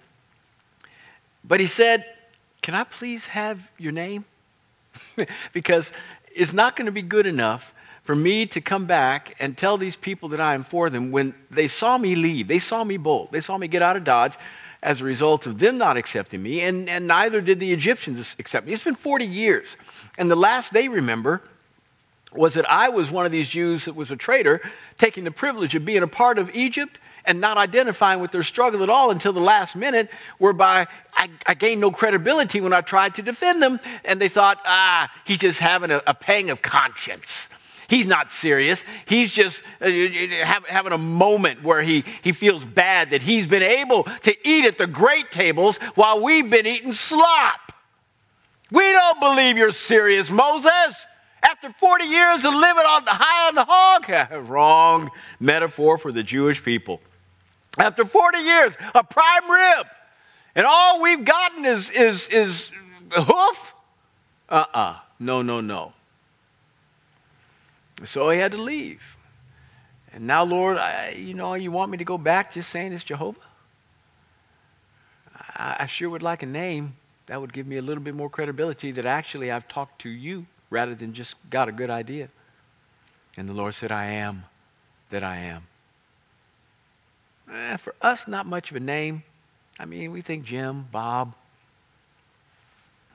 But 1.46 1.62
he 1.62 1.66
said, 1.66 2.04
Can 2.68 2.76
I 2.76 2.84
please 2.84 3.28
have 3.28 3.62
your 3.78 3.94
name? 3.94 4.26
because 5.54 5.90
it's 6.36 6.52
not 6.52 6.76
going 6.76 6.88
to 6.88 6.92
be 6.92 7.02
good 7.02 7.26
enough 7.26 7.74
for 8.04 8.14
me 8.14 8.46
to 8.48 8.60
come 8.60 8.86
back 8.86 9.38
and 9.40 9.58
tell 9.58 9.78
these 9.78 9.96
people 9.96 10.28
that 10.28 10.42
I 10.42 10.54
am 10.54 10.66
for 10.66 10.90
them 10.90 11.10
when 11.10 11.34
they 11.50 11.70
saw 11.70 11.98
me 11.98 12.16
leave. 12.16 12.50
They 12.50 12.60
saw 12.60 12.84
me 12.84 12.98
bolt. 12.98 13.32
They 13.32 13.40
saw 13.40 13.58
me 13.58 13.70
get 13.70 13.82
out 13.82 13.96
of 13.96 14.04
Dodge 14.04 14.34
as 14.84 15.00
a 15.00 15.06
result 15.06 15.48
of 15.48 15.60
them 15.60 15.78
not 15.78 15.96
accepting 15.96 16.44
me, 16.44 16.60
and, 16.60 16.90
and 16.90 17.08
neither 17.08 17.40
did 17.40 17.62
the 17.62 17.72
Egyptians 17.72 18.36
accept 18.38 18.68
me. 18.68 18.74
It's 18.74 18.84
been 18.84 18.96
40 18.96 19.26
years. 19.26 19.78
And 20.18 20.30
the 20.30 20.36
last 20.36 20.74
they 20.74 20.90
remember 20.90 21.42
was 22.34 22.56
that 22.56 22.70
I 22.70 22.90
was 22.90 23.10
one 23.10 23.26
of 23.26 23.32
these 23.32 23.48
Jews 23.48 23.86
that 23.86 23.96
was 23.96 24.12
a 24.12 24.18
traitor, 24.18 24.60
taking 24.98 25.24
the 25.24 25.32
privilege 25.32 25.74
of 25.76 25.86
being 25.86 26.04
a 26.04 26.08
part 26.08 26.38
of 26.38 26.54
Egypt 26.54 27.00
and 27.28 27.42
not 27.42 27.58
identifying 27.58 28.20
with 28.20 28.32
their 28.32 28.44
struggle 28.44 28.82
at 28.82 28.90
all 28.90 29.12
until 29.12 29.34
the 29.34 29.42
last 29.42 29.76
minute, 29.76 30.10
whereby 30.40 30.88
I, 31.14 31.30
I 31.46 31.54
gained 31.54 31.82
no 31.82 31.92
credibility 31.92 32.62
when 32.62 32.74
I 32.74 32.82
tried 32.82 33.16
to 33.16 33.22
defend 33.22 33.62
them. 33.62 33.80
And 34.06 34.20
they 34.20 34.30
thought, 34.30 34.60
ah, 34.66 35.12
he's 35.26 35.40
just 35.40 35.60
having 35.60 35.92
a, 35.92 36.02
a 36.08 36.14
pang 36.14 36.50
of 36.50 36.62
conscience. 36.62 37.50
He's 37.90 38.06
not 38.06 38.32
serious. 38.32 38.84
He's 39.06 39.32
just 39.32 39.64
uh, 39.80 39.90
having 39.90 40.92
a 40.92 40.98
moment 40.98 41.64
where 41.64 41.82
he, 41.82 42.04
he 42.22 42.32
feels 42.34 42.66
bad 42.66 43.12
that 43.12 43.22
he's 43.22 43.48
been 43.48 43.64
able 43.64 44.04
to 44.24 44.36
eat 44.48 44.66
at 44.66 44.78
the 44.78 44.88
great 44.88 45.32
tables 45.32 45.78
while 45.96 46.22
we've 46.22 46.50
been 46.50 46.68
eating 46.68 46.94
slop. 46.94 47.74
We 48.72 48.84
don't 48.92 49.20
believe 49.20 49.58
you're 49.58 49.72
serious, 49.72 50.30
Moses. 50.30 51.08
After 51.42 51.72
40 51.72 52.06
years 52.06 52.44
of 52.44 52.54
living 52.54 52.84
on 52.84 53.06
the 53.06 53.12
high 53.12 53.48
on 53.48 53.56
the 53.56 53.66
hog, 53.66 54.50
wrong 54.50 55.12
metaphor 55.40 55.98
for 55.98 56.12
the 56.12 56.24
Jewish 56.24 56.62
people. 56.62 57.00
After 57.78 58.06
40 58.06 58.40
years, 58.40 58.74
a 58.96 59.04
prime 59.04 59.50
rib, 59.50 59.88
and 60.56 60.66
all 60.66 61.02
we've 61.02 61.24
gotten 61.24 61.66
is, 61.66 61.90
is, 61.90 62.28
is 62.30 62.70
hoof? 63.12 63.74
Uh 64.50 64.54
uh-uh. 64.54 64.80
uh. 64.80 65.00
No, 65.20 65.42
no, 65.42 65.62
no. 65.62 65.94
So 68.06 68.30
he 68.30 68.40
had 68.40 68.52
to 68.52 68.58
leave. 68.58 69.02
And 70.14 70.28
now, 70.28 70.44
Lord, 70.44 70.78
I, 70.78 71.12
you 71.18 71.34
know, 71.34 71.54
you 71.56 71.72
want 71.72 71.92
me 71.92 71.98
to 71.98 72.04
go 72.04 72.18
back 72.18 72.54
just 72.54 72.70
saying 72.70 72.94
it's 72.94 73.04
Jehovah? 73.04 73.40
I, 75.56 75.78
I 75.80 75.88
sure 75.88 76.10
would 76.10 76.24
like 76.24 76.44
a 76.44 76.48
name. 76.48 76.96
That 77.28 77.42
would 77.42 77.52
give 77.52 77.68
me 77.68 77.78
a 77.78 77.82
little 77.82 78.04
bit 78.04 78.16
more 78.16 78.30
credibility 78.30 78.92
that 78.92 79.06
actually 79.06 79.52
I've 79.52 79.68
talked 79.68 80.02
to 80.04 80.10
you 80.10 80.46
rather 80.70 80.96
than 80.96 81.14
just 81.14 81.36
got 81.50 81.68
a 81.68 81.72
good 81.72 81.90
idea. 81.90 82.30
And 83.36 83.50
the 83.50 83.54
Lord 83.54 83.76
said, 83.76 83.92
I 83.92 84.06
am 84.06 84.46
that 85.10 85.24
I 85.24 85.38
am. 85.38 85.64
Eh, 87.52 87.78
for 87.78 87.96
us, 88.02 88.28
not 88.28 88.46
much 88.46 88.72
of 88.72 88.78
a 88.78 88.80
name. 88.80 89.24
I 89.80 89.86
mean, 89.86 90.12
we 90.12 90.22
think 90.22 90.44
Jim, 90.44 90.88
Bob, 90.92 91.36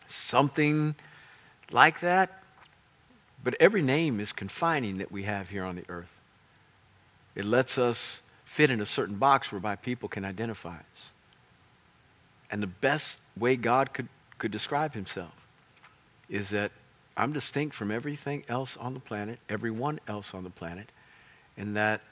something 0.08 0.94
like 1.70 2.00
that. 2.00 2.42
But 3.44 3.56
every 3.58 3.82
name 3.82 4.20
is 4.20 4.32
confining 4.32 4.98
that 4.98 5.10
we 5.10 5.24
have 5.24 5.48
here 5.48 5.64
on 5.64 5.76
the 5.76 5.84
earth. 5.88 6.12
It 7.34 7.44
lets 7.44 7.78
us 7.78 8.22
fit 8.44 8.70
in 8.70 8.80
a 8.80 8.86
certain 8.86 9.16
box 9.16 9.50
whereby 9.50 9.76
people 9.76 10.08
can 10.08 10.24
identify 10.24 10.76
us. 10.76 11.10
And 12.50 12.62
the 12.62 12.68
best 12.68 13.18
way 13.36 13.56
God 13.56 13.92
could, 13.92 14.08
could 14.38 14.52
describe 14.52 14.92
himself 14.92 15.32
is 16.28 16.50
that 16.50 16.70
I'm 17.16 17.32
distinct 17.32 17.74
from 17.74 17.90
everything 17.90 18.44
else 18.48 18.76
on 18.78 18.94
the 18.94 19.00
planet, 19.00 19.38
everyone 19.48 20.00
else 20.06 20.34
on 20.34 20.44
the 20.44 20.50
planet, 20.50 20.88
and 21.56 21.76
that 21.76 22.02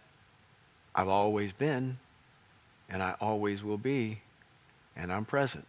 I've 0.94 1.08
always 1.08 1.52
been, 1.52 1.98
and 2.90 3.02
I 3.02 3.14
always 3.20 3.62
will 3.62 3.78
be, 3.78 4.20
and 4.96 5.12
I'm 5.12 5.24
present. 5.24 5.66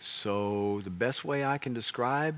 So 0.00 0.80
the 0.84 0.90
best 0.90 1.24
way 1.24 1.44
I 1.44 1.58
can 1.58 1.74
describe 1.74 2.36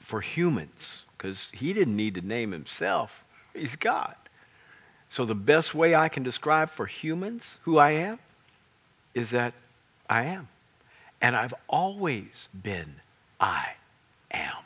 for 0.00 0.20
humans, 0.20 1.04
because 1.16 1.48
he 1.52 1.72
didn't 1.72 1.96
need 1.96 2.14
to 2.14 2.22
name 2.22 2.52
himself, 2.52 3.24
he's 3.54 3.76
God. 3.76 4.14
So, 5.10 5.24
the 5.24 5.34
best 5.34 5.74
way 5.74 5.94
I 5.94 6.08
can 6.08 6.22
describe 6.22 6.70
for 6.70 6.86
humans 6.86 7.58
who 7.62 7.78
I 7.78 7.92
am 7.92 8.18
is 9.14 9.30
that 9.30 9.54
I 10.08 10.24
am. 10.24 10.48
And 11.20 11.34
I've 11.34 11.54
always 11.66 12.48
been 12.62 12.94
I 13.40 13.70
am. 14.30 14.56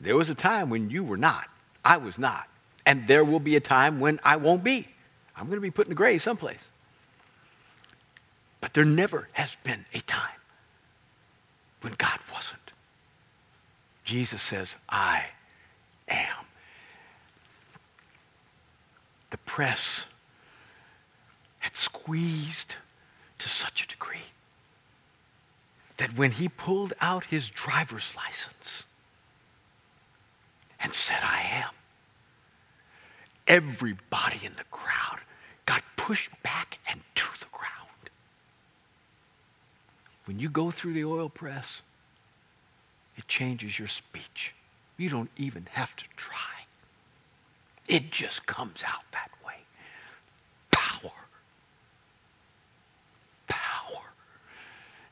There 0.00 0.16
was 0.16 0.28
a 0.28 0.34
time 0.34 0.68
when 0.68 0.90
you 0.90 1.02
were 1.02 1.16
not. 1.16 1.48
I 1.84 1.96
was 1.96 2.18
not. 2.18 2.48
And 2.84 3.08
there 3.08 3.24
will 3.24 3.40
be 3.40 3.56
a 3.56 3.60
time 3.60 3.98
when 3.98 4.20
I 4.22 4.36
won't 4.36 4.62
be. 4.62 4.88
I'm 5.36 5.46
going 5.46 5.56
to 5.56 5.60
be 5.60 5.70
put 5.70 5.86
in 5.86 5.90
the 5.90 5.96
grave 5.96 6.22
someplace. 6.22 6.68
But 8.60 8.72
there 8.72 8.84
never 8.84 9.28
has 9.32 9.56
been 9.64 9.84
a 9.92 10.00
time 10.00 10.40
when 11.80 11.94
God 11.98 12.18
wasn't. 12.32 12.72
Jesus 14.04 14.42
says, 14.42 14.76
I 14.88 15.24
am. 16.08 16.46
The 19.30 19.38
press 19.38 20.04
had 21.58 21.76
squeezed 21.76 22.76
to 23.38 23.48
such 23.48 23.84
a 23.84 23.88
degree 23.88 24.18
that 25.96 26.16
when 26.16 26.32
he 26.32 26.48
pulled 26.48 26.92
out 27.00 27.24
his 27.24 27.48
driver's 27.48 28.12
license 28.16 28.84
and 30.80 30.92
said, 30.92 31.18
I 31.22 31.40
am, 31.40 31.70
everybody 33.46 34.40
in 34.44 34.52
the 34.56 34.64
crowd 34.70 35.20
got 35.66 35.82
pushed 35.96 36.30
back 36.42 36.78
and 36.88 37.00
to 37.14 37.26
the 37.40 37.46
ground. 37.52 38.10
When 40.26 40.38
you 40.38 40.48
go 40.48 40.70
through 40.70 40.94
the 40.94 41.04
oil 41.04 41.28
press, 41.28 41.82
it 43.16 43.28
changes 43.28 43.78
your 43.78 43.88
speech. 43.88 44.54
You 44.96 45.08
don't 45.08 45.30
even 45.36 45.66
have 45.72 45.94
to 45.96 46.04
try. 46.16 46.36
It 47.86 48.10
just 48.10 48.46
comes 48.46 48.82
out 48.86 49.02
that 49.12 49.30
way. 49.46 49.54
Power. 50.70 51.12
Power. 53.48 54.02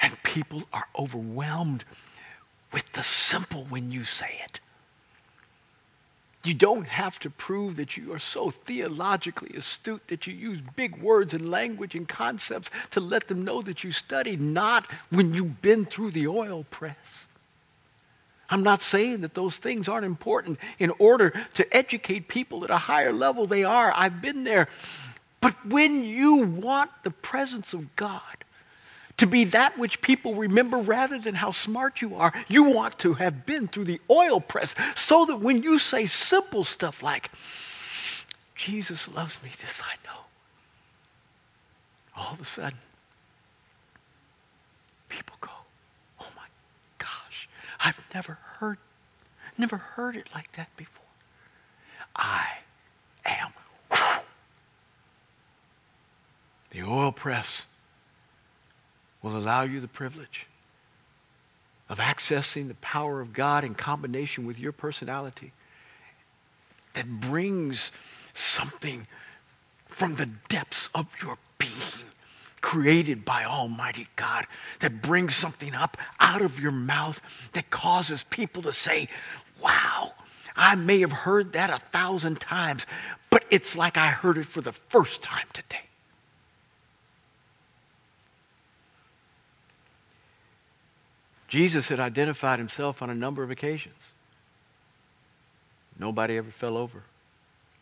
And 0.01 0.23
people 0.23 0.65
are 0.73 0.87
overwhelmed 0.99 1.85
with 2.73 2.91
the 2.93 3.03
simple 3.03 3.65
when 3.69 3.93
you 3.93 4.05
say 4.05 4.41
it. 4.45 4.61
You 6.45 6.55
don't 6.55 6.89
have 6.89 7.21
to 7.21 7.31
prove 7.31 7.77
that 7.77 7.97
you 7.97 8.13
are 8.13 8.19
so 8.19 8.51
theologically 8.51 9.57
astute 9.57 10.03
that 10.09 10.27
you 10.27 10.35
use 10.35 10.59
big 10.75 10.97
words 11.01 11.35
and 11.35 11.51
language 11.51 11.95
and 11.95 12.09
concepts 12.09 12.71
to 12.91 13.01
let 13.01 13.29
them 13.29 13.45
know 13.45 13.63
that 13.63 13.85
you 13.85 13.93
studied, 13.93 14.41
not 14.41 14.91
when 15.11 15.33
you've 15.33 15.63
been 15.63 15.85
through 15.85 16.11
the 16.11 16.27
oil 16.27 16.65
press. 16.71 17.29
I'm 18.51 18.65
not 18.65 18.83
saying 18.83 19.21
that 19.21 19.35
those 19.35 19.57
things 19.57 19.89
aren't 19.89 20.05
important 20.05 20.59
in 20.79 20.93
order 20.99 21.33
to 21.55 21.77
educate 21.77 22.29
people 22.29 22.65
at 22.65 22.71
a 22.71 22.77
higher 22.77 23.13
level. 23.13 23.47
They 23.47 23.65
are. 23.65 23.93
I've 23.95 24.21
been 24.21 24.45
there. 24.45 24.69
But 25.41 25.55
when 25.67 26.05
you 26.05 26.39
want 26.39 26.91
the 27.03 27.11
presence 27.11 27.73
of 27.73 27.95
God 27.97 28.42
to 29.23 29.27
be 29.29 29.45
that 29.45 29.79
which 29.79 30.03
people 30.03 30.35
remember 30.35 30.79
rather 30.79 31.17
than 31.17 31.33
how 31.33 31.53
smart 31.53 32.03
you 32.03 32.17
are, 32.17 32.33
you 32.49 32.65
want 32.65 32.99
to 32.99 33.15
have 33.15 33.47
been 33.47 33.69
through 33.69 33.85
the 33.85 34.01
oil 34.11 34.41
press 34.41 34.75
so 34.97 35.25
that 35.25 35.37
when 35.37 35.63
you 35.63 35.79
say 35.79 36.07
simple 36.07 36.65
stuff 36.65 37.05
like, 37.05 37.31
Jesus 38.57 39.07
loves 39.07 39.41
me, 39.41 39.53
this 39.61 39.81
I 39.81 39.95
know, 40.05 40.23
all 42.17 42.33
of 42.33 42.41
a 42.41 42.45
sudden, 42.45 42.81
people 45.09 45.37
go, 45.41 45.53
oh 46.21 46.27
my 46.35 46.47
gosh, 46.99 47.49
I've 47.79 48.01
never 48.13 48.39
heard, 48.59 48.79
never 49.57 49.77
heard 49.77 50.17
it 50.17 50.27
like 50.35 50.51
that 50.55 50.77
before. 50.77 51.05
I 52.17 52.45
am. 53.25 53.53
The 56.71 56.83
oil 56.83 57.13
press 57.13 57.67
will 59.23 59.37
allow 59.37 59.63
you 59.63 59.81
the 59.81 59.89
privilege 59.89 60.47
of 61.89 61.99
accessing 61.99 62.69
the 62.69 62.75
power 62.75 63.21
of 63.21 63.33
God 63.33 63.65
in 63.65 63.75
combination 63.75 64.47
with 64.47 64.59
your 64.59 64.73
personality 64.73 65.53
that 66.95 67.09
brings 67.21 67.91
something 68.35 69.07
from 69.87 70.17
the 70.17 70.27
depths 70.49 70.89
of 70.95 71.07
your 71.23 71.39
being 71.59 72.11
created 72.63 73.25
by 73.25 73.45
Almighty 73.45 74.07
God 74.17 74.47
that 74.81 75.03
brings 75.03 75.37
something 75.37 75.75
up 75.75 75.99
out 76.21 76.41
of 76.41 76.59
your 76.59 76.73
mouth 76.73 77.21
that 77.53 77.71
causes 77.71 78.25
people 78.31 78.63
to 78.63 78.73
say, 78.73 79.09
Wow, 79.63 80.13
I 80.57 80.75
may 80.77 81.01
have 81.01 81.13
heard 81.13 81.53
that 81.53 81.71
a 81.71 81.79
thousand 81.93 82.41
times, 82.41 82.87
but 83.31 83.45
it's 83.51 83.77
like 83.77 83.97
I 83.97 84.09
heard 84.09 84.39
it 84.39 84.47
for 84.47 84.61
the 84.61 84.73
first 84.73 85.23
time 85.23 85.47
today. 85.53 85.81
Jesus 91.53 91.89
had 91.89 92.01
identified 92.01 92.59
himself 92.59 93.03
on 93.03 93.11
a 93.11 93.15
number 93.15 93.43
of 93.43 93.51
occasions. 93.51 94.15
Nobody 95.99 96.39
ever 96.39 96.51
fell 96.51 96.79
over. 96.79 97.03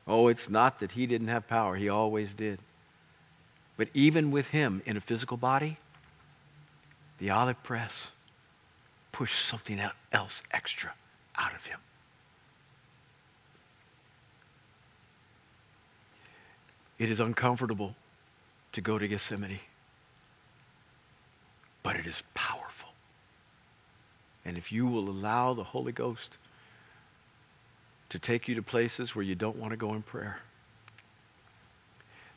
Oh, 0.09 0.27
it's 0.27 0.51
not 0.51 0.81
that 0.81 0.91
he 0.91 1.07
didn't 1.07 1.29
have 1.29 1.47
power, 1.47 1.77
he 1.77 1.89
always 1.89 2.35
did. 2.35 2.59
But 3.77 3.87
even 3.95 4.33
with 4.33 4.49
him 4.49 4.83
in 4.87 4.97
a 4.97 5.01
physical 5.01 5.37
body, 5.37 5.77
the 7.19 7.31
olive 7.31 7.63
press 7.63 8.09
pushed 9.13 9.47
something 9.47 9.81
else 10.11 10.43
extra 10.51 10.93
out 11.39 11.55
of 11.55 11.65
him. 11.65 11.79
It 16.99 17.09
is 17.09 17.21
uncomfortable 17.21 17.95
to 18.73 18.81
go 18.81 18.99
to 18.99 19.07
Gethsemane, 19.07 19.61
but 21.85 21.95
it 21.95 22.07
is 22.07 22.25
powerful. 22.35 22.90
And 24.51 24.59
if 24.59 24.73
you 24.73 24.85
will 24.85 25.09
allow 25.09 25.55
the 25.55 25.63
Holy 25.63 25.93
Ghost 25.93 26.37
to 28.09 28.19
take 28.19 28.49
you 28.49 28.57
to 28.57 28.63
places 28.63 29.15
where 29.15 29.25
you 29.25 29.37
don't 29.37 29.55
want 29.55 29.71
to 29.71 29.77
go 29.77 29.95
in 29.95 30.03
prayer, 30.03 30.41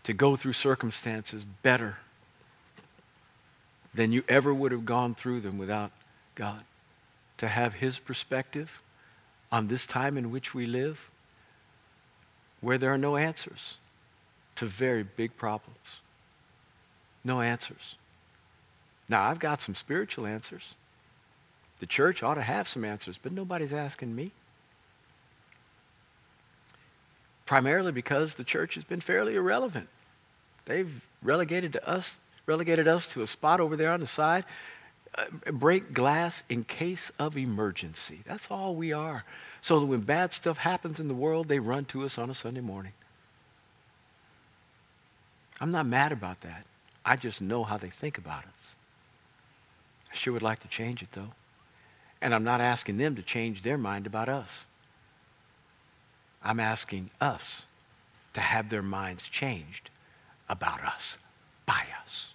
to 0.04 0.14
go 0.14 0.36
through 0.36 0.54
circumstances 0.54 1.44
better 1.64 1.98
than 3.96 4.12
you 4.12 4.24
ever 4.30 4.54
would 4.54 4.72
have 4.72 4.86
gone 4.86 5.16
through 5.16 5.42
them 5.42 5.58
without 5.58 5.90
God, 6.36 6.64
to 7.38 7.48
have 7.48 7.74
His 7.74 7.98
perspective 7.98 8.70
on 9.52 9.68
this 9.68 9.88
time 9.88 10.16
in 10.16 10.30
which 10.30 10.54
we 10.54 10.68
live, 10.68 11.00
where 12.62 12.78
there 12.78 12.94
are 12.94 12.98
no 13.00 13.18
answers 13.18 13.78
to 14.58 14.68
very 14.68 15.02
big 15.02 15.36
problems. 15.36 15.80
No 17.24 17.42
answers. 17.42 17.96
Now, 19.10 19.28
I've 19.28 19.40
got 19.40 19.64
some 19.64 19.74
spiritual 19.74 20.28
answers. 20.28 20.76
The 21.80 21.86
church 21.86 22.24
ought 22.24 22.36
to 22.36 22.42
have 22.42 22.68
some 22.68 22.86
answers, 22.86 23.18
but 23.22 23.32
nobody's 23.32 23.74
asking 23.74 24.16
me. 24.16 24.32
Primarily 27.46 27.92
because 27.92 28.36
the 28.36 28.44
church 28.44 28.76
has 28.76 28.84
been 28.84 29.02
fairly 29.02 29.36
irrelevant. 29.36 29.90
They've 30.66 30.92
relegated 31.22 31.74
to 31.74 31.88
us, 31.88 32.12
relegated 32.46 32.88
us 32.88 33.08
to 33.08 33.22
a 33.22 33.28
spot 33.28 33.60
over 33.60 33.76
there 33.76 33.92
on 33.92 34.00
the 34.00 34.08
side. 34.08 34.46
Uh, 35.16 35.52
break 35.52 35.94
glass 35.94 36.42
in 36.50 36.64
case 36.64 37.12
of 37.20 37.38
emergency. 37.38 38.22
That's 38.26 38.48
all 38.50 38.76
we 38.76 38.94
are. 38.94 39.24
So 39.62 39.80
that 39.80 39.86
when 39.86 40.02
bad 40.02 40.34
stuff 40.34 40.58
happens 40.58 41.00
in 41.00 41.08
the 41.08 41.14
world, 41.14 41.48
they 41.48 41.60
run 41.60 41.86
to 41.86 42.04
us 42.06 42.18
on 42.18 42.30
a 42.30 42.36
Sunday 42.36 42.62
morning. 42.62 42.94
I'm 45.60 45.72
not 45.72 45.86
mad 45.86 46.12
about 46.12 46.42
that. 46.42 46.66
I 47.06 47.16
just 47.16 47.42
know 47.42 47.64
how 47.64 47.78
they 47.78 47.90
think 47.90 48.18
about 48.18 48.44
us. 48.44 48.76
I 50.12 50.16
sure 50.16 50.34
would 50.34 50.42
like 50.42 50.60
to 50.62 50.68
change 50.68 51.02
it, 51.02 51.10
though. 51.12 51.30
And 52.24 52.34
I'm 52.34 52.46
not 52.46 52.62
asking 52.62 52.98
them 52.98 53.18
to 53.18 53.22
change 53.22 53.64
their 53.64 53.78
mind 53.78 54.08
about 54.08 54.30
us. 54.30 54.64
I'm 56.42 56.62
asking 56.62 57.10
us 57.20 57.64
to 58.34 58.40
have 58.40 58.70
their 58.70 58.82
minds 58.82 59.24
changed 59.24 59.90
about 60.48 60.82
us, 60.82 61.18
by 61.66 61.84
us. 62.02 62.30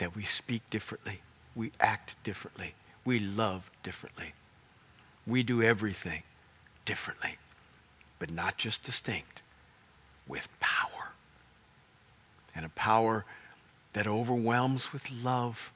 That 0.00 0.16
we 0.16 0.24
speak 0.24 0.68
differently, 0.70 1.20
we 1.54 1.70
act 1.78 2.14
differently, 2.24 2.74
we 3.04 3.20
love 3.20 3.70
differently, 3.84 4.32
we 5.24 5.44
do 5.44 5.62
everything 5.62 6.24
differently, 6.84 7.38
but 8.18 8.32
not 8.32 8.56
just 8.56 8.82
distinct, 8.82 9.40
with 10.26 10.48
power 10.58 11.12
and 12.56 12.66
a 12.66 12.70
power 12.70 13.24
that 13.92 14.08
overwhelms 14.08 14.92
with 14.92 15.08
love, 15.12 15.70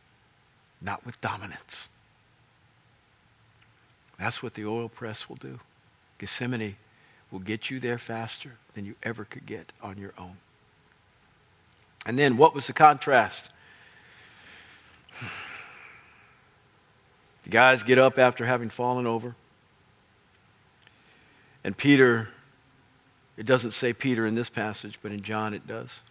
not 0.80 1.06
with 1.06 1.20
dominance. 1.20 1.86
That's 4.20 4.42
what 4.42 4.54
the 4.54 4.66
oil 4.66 4.88
press 4.88 5.28
will 5.28 5.36
do. 5.36 5.58
Gethsemane 6.18 6.76
will 7.30 7.40
get 7.40 7.70
you 7.70 7.80
there 7.80 7.98
faster 7.98 8.52
than 8.74 8.84
you 8.84 8.94
ever 9.02 9.24
could 9.24 9.46
get 9.46 9.72
on 9.82 9.98
your 9.98 10.12
own. 10.18 10.36
And 12.06 12.18
then 12.18 12.36
what 12.36 12.54
was 12.54 12.66
the 12.66 12.72
contrast? 12.72 13.48
The 17.44 17.50
guys 17.50 17.82
get 17.82 17.98
up 17.98 18.18
after 18.18 18.44
having 18.44 18.68
fallen 18.68 19.06
over. 19.06 19.34
And 21.64 21.76
Peter, 21.76 22.28
it 23.36 23.46
doesn't 23.46 23.72
say 23.72 23.92
Peter 23.92 24.26
in 24.26 24.34
this 24.34 24.50
passage, 24.50 24.98
but 25.02 25.10
in 25.10 25.22
John 25.22 25.54
it 25.54 25.66
does 25.66 26.02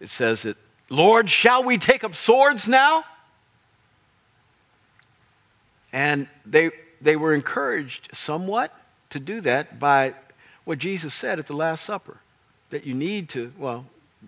it 0.00 0.08
says 0.08 0.42
that, 0.42 0.56
Lord, 0.88 1.30
shall 1.30 1.62
we 1.62 1.78
take 1.78 2.02
up 2.02 2.14
swords 2.14 2.66
now? 2.66 3.04
And 5.92 6.28
they, 6.46 6.70
they 7.00 7.16
were 7.16 7.34
encouraged 7.34 8.10
somewhat 8.12 8.72
to 9.10 9.20
do 9.20 9.40
that 9.42 9.78
by 9.78 10.14
what 10.64 10.78
Jesus 10.78 11.14
said 11.14 11.38
at 11.38 11.46
the 11.46 11.56
Last 11.56 11.84
Supper 11.84 12.18
that 12.70 12.84
you 12.84 12.94
need 12.94 13.28
to, 13.30 13.52
well, 13.58 13.84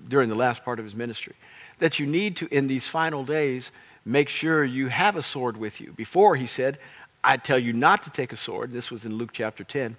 during 0.09 0.29
the 0.29 0.35
last 0.35 0.65
part 0.65 0.79
of 0.79 0.85
his 0.85 0.95
ministry, 0.95 1.35
that 1.79 1.99
you 1.99 2.07
need 2.07 2.37
to, 2.37 2.49
in 2.55 2.67
these 2.67 2.87
final 2.87 3.25
days, 3.25 3.71
make 4.05 4.29
sure 4.29 4.65
you 4.65 4.89
have 4.89 5.17
a 5.17 5.23
sword 5.23 5.57
with 5.57 5.81
you. 5.81 5.93
Before, 5.93 6.35
he 6.35 6.47
said, 6.47 6.79
I 7.23 7.37
tell 7.37 7.59
you 7.59 7.73
not 7.73 8.03
to 8.05 8.11
take 8.11 8.33
a 8.33 8.37
sword. 8.37 8.73
This 8.73 8.91
was 8.91 9.05
in 9.05 9.17
Luke 9.17 9.31
chapter 9.33 9.63
10, 9.63 9.97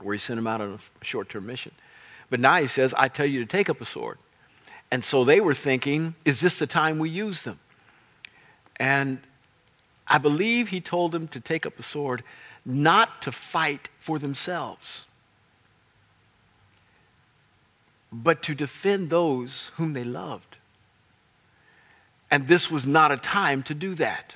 where 0.00 0.14
he 0.14 0.18
sent 0.18 0.38
him 0.38 0.46
out 0.46 0.60
on 0.60 0.74
a 0.74 1.04
short 1.04 1.28
term 1.28 1.46
mission. 1.46 1.72
But 2.30 2.40
now 2.40 2.60
he 2.60 2.66
says, 2.66 2.94
I 2.96 3.08
tell 3.08 3.26
you 3.26 3.40
to 3.40 3.46
take 3.46 3.68
up 3.68 3.80
a 3.80 3.84
sword. 3.84 4.18
And 4.90 5.04
so 5.04 5.24
they 5.24 5.40
were 5.40 5.54
thinking, 5.54 6.14
is 6.24 6.40
this 6.40 6.58
the 6.58 6.66
time 6.66 6.98
we 6.98 7.10
use 7.10 7.42
them? 7.42 7.58
And 8.76 9.20
I 10.12 10.18
believe 10.18 10.68
he 10.68 10.82
told 10.82 11.10
them 11.10 11.26
to 11.28 11.40
take 11.40 11.64
up 11.64 11.78
the 11.78 11.82
sword 11.82 12.22
not 12.66 13.22
to 13.22 13.32
fight 13.32 13.88
for 13.98 14.18
themselves, 14.18 15.06
but 18.12 18.42
to 18.42 18.54
defend 18.54 19.08
those 19.08 19.70
whom 19.76 19.94
they 19.94 20.04
loved. 20.04 20.58
And 22.30 22.46
this 22.46 22.70
was 22.70 22.84
not 22.84 23.10
a 23.10 23.16
time 23.16 23.62
to 23.62 23.74
do 23.74 23.94
that. 23.94 24.34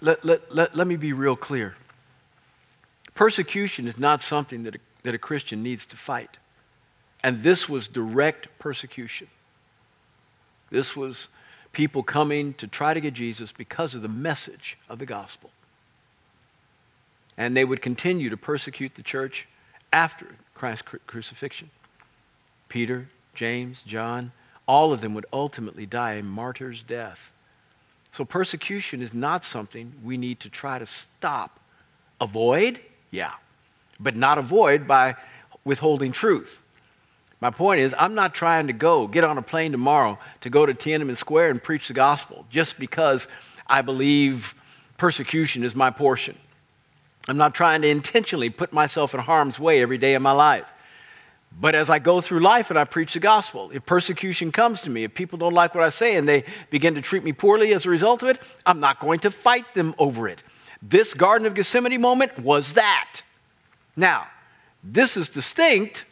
Let, 0.00 0.24
let, 0.24 0.52
let, 0.52 0.76
let 0.76 0.88
me 0.88 0.96
be 0.96 1.12
real 1.12 1.36
clear. 1.36 1.76
Persecution 3.14 3.86
is 3.86 3.98
not 3.98 4.24
something 4.24 4.64
that 4.64 4.74
a, 4.74 4.78
that 5.04 5.14
a 5.14 5.18
Christian 5.18 5.62
needs 5.62 5.86
to 5.86 5.96
fight. 5.96 6.38
And 7.22 7.44
this 7.44 7.68
was 7.68 7.86
direct 7.86 8.48
persecution. 8.58 9.28
This 10.70 10.96
was 10.96 11.28
people 11.72 12.02
coming 12.02 12.54
to 12.54 12.66
try 12.66 12.94
to 12.94 13.00
get 13.00 13.14
Jesus 13.14 13.52
because 13.52 13.94
of 13.94 14.02
the 14.02 14.08
message 14.08 14.76
of 14.88 14.98
the 14.98 15.06
gospel. 15.06 15.50
And 17.36 17.56
they 17.56 17.64
would 17.64 17.80
continue 17.80 18.30
to 18.30 18.36
persecute 18.36 18.94
the 18.94 19.02
church 19.02 19.48
after 19.92 20.26
Christ's 20.54 20.84
crucifixion. 21.06 21.70
Peter, 22.68 23.08
James, 23.34 23.82
John, 23.86 24.32
all 24.66 24.92
of 24.92 25.00
them 25.00 25.14
would 25.14 25.26
ultimately 25.32 25.86
die 25.86 26.14
a 26.14 26.22
martyr's 26.22 26.82
death. 26.82 27.18
So 28.12 28.24
persecution 28.24 29.00
is 29.00 29.14
not 29.14 29.44
something 29.44 29.92
we 30.04 30.18
need 30.18 30.40
to 30.40 30.50
try 30.50 30.78
to 30.78 30.86
stop. 30.86 31.58
Avoid? 32.20 32.80
Yeah. 33.10 33.32
But 33.98 34.16
not 34.16 34.38
avoid 34.38 34.86
by 34.86 35.16
withholding 35.64 36.12
truth. 36.12 36.60
My 37.42 37.50
point 37.50 37.80
is, 37.80 37.92
I'm 37.98 38.14
not 38.14 38.36
trying 38.36 38.68
to 38.68 38.72
go, 38.72 39.08
get 39.08 39.24
on 39.24 39.36
a 39.36 39.42
plane 39.42 39.72
tomorrow 39.72 40.16
to 40.42 40.48
go 40.48 40.64
to 40.64 40.72
Tiananmen 40.72 41.16
Square 41.16 41.50
and 41.50 41.60
preach 41.60 41.88
the 41.88 41.92
gospel 41.92 42.46
just 42.50 42.78
because 42.78 43.26
I 43.66 43.82
believe 43.82 44.54
persecution 44.96 45.64
is 45.64 45.74
my 45.74 45.90
portion. 45.90 46.38
I'm 47.26 47.36
not 47.36 47.52
trying 47.52 47.82
to 47.82 47.88
intentionally 47.88 48.48
put 48.48 48.72
myself 48.72 49.12
in 49.12 49.18
harm's 49.18 49.58
way 49.58 49.82
every 49.82 49.98
day 49.98 50.14
of 50.14 50.22
my 50.22 50.30
life. 50.30 50.66
But 51.60 51.74
as 51.74 51.90
I 51.90 51.98
go 51.98 52.20
through 52.20 52.44
life 52.44 52.70
and 52.70 52.78
I 52.78 52.84
preach 52.84 53.14
the 53.14 53.18
gospel, 53.18 53.72
if 53.74 53.84
persecution 53.84 54.52
comes 54.52 54.80
to 54.82 54.90
me, 54.90 55.02
if 55.02 55.12
people 55.12 55.36
don't 55.36 55.52
like 55.52 55.74
what 55.74 55.82
I 55.82 55.88
say 55.88 56.14
and 56.14 56.28
they 56.28 56.44
begin 56.70 56.94
to 56.94 57.02
treat 57.02 57.24
me 57.24 57.32
poorly 57.32 57.74
as 57.74 57.86
a 57.86 57.90
result 57.90 58.22
of 58.22 58.28
it, 58.28 58.40
I'm 58.64 58.78
not 58.78 59.00
going 59.00 59.18
to 59.18 59.32
fight 59.32 59.74
them 59.74 59.96
over 59.98 60.28
it. 60.28 60.44
This 60.80 61.12
Garden 61.12 61.48
of 61.48 61.54
Gethsemane 61.54 62.00
moment 62.00 62.38
was 62.38 62.74
that. 62.74 63.22
Now, 63.96 64.28
this 64.84 65.16
is 65.16 65.28
distinct 65.28 66.04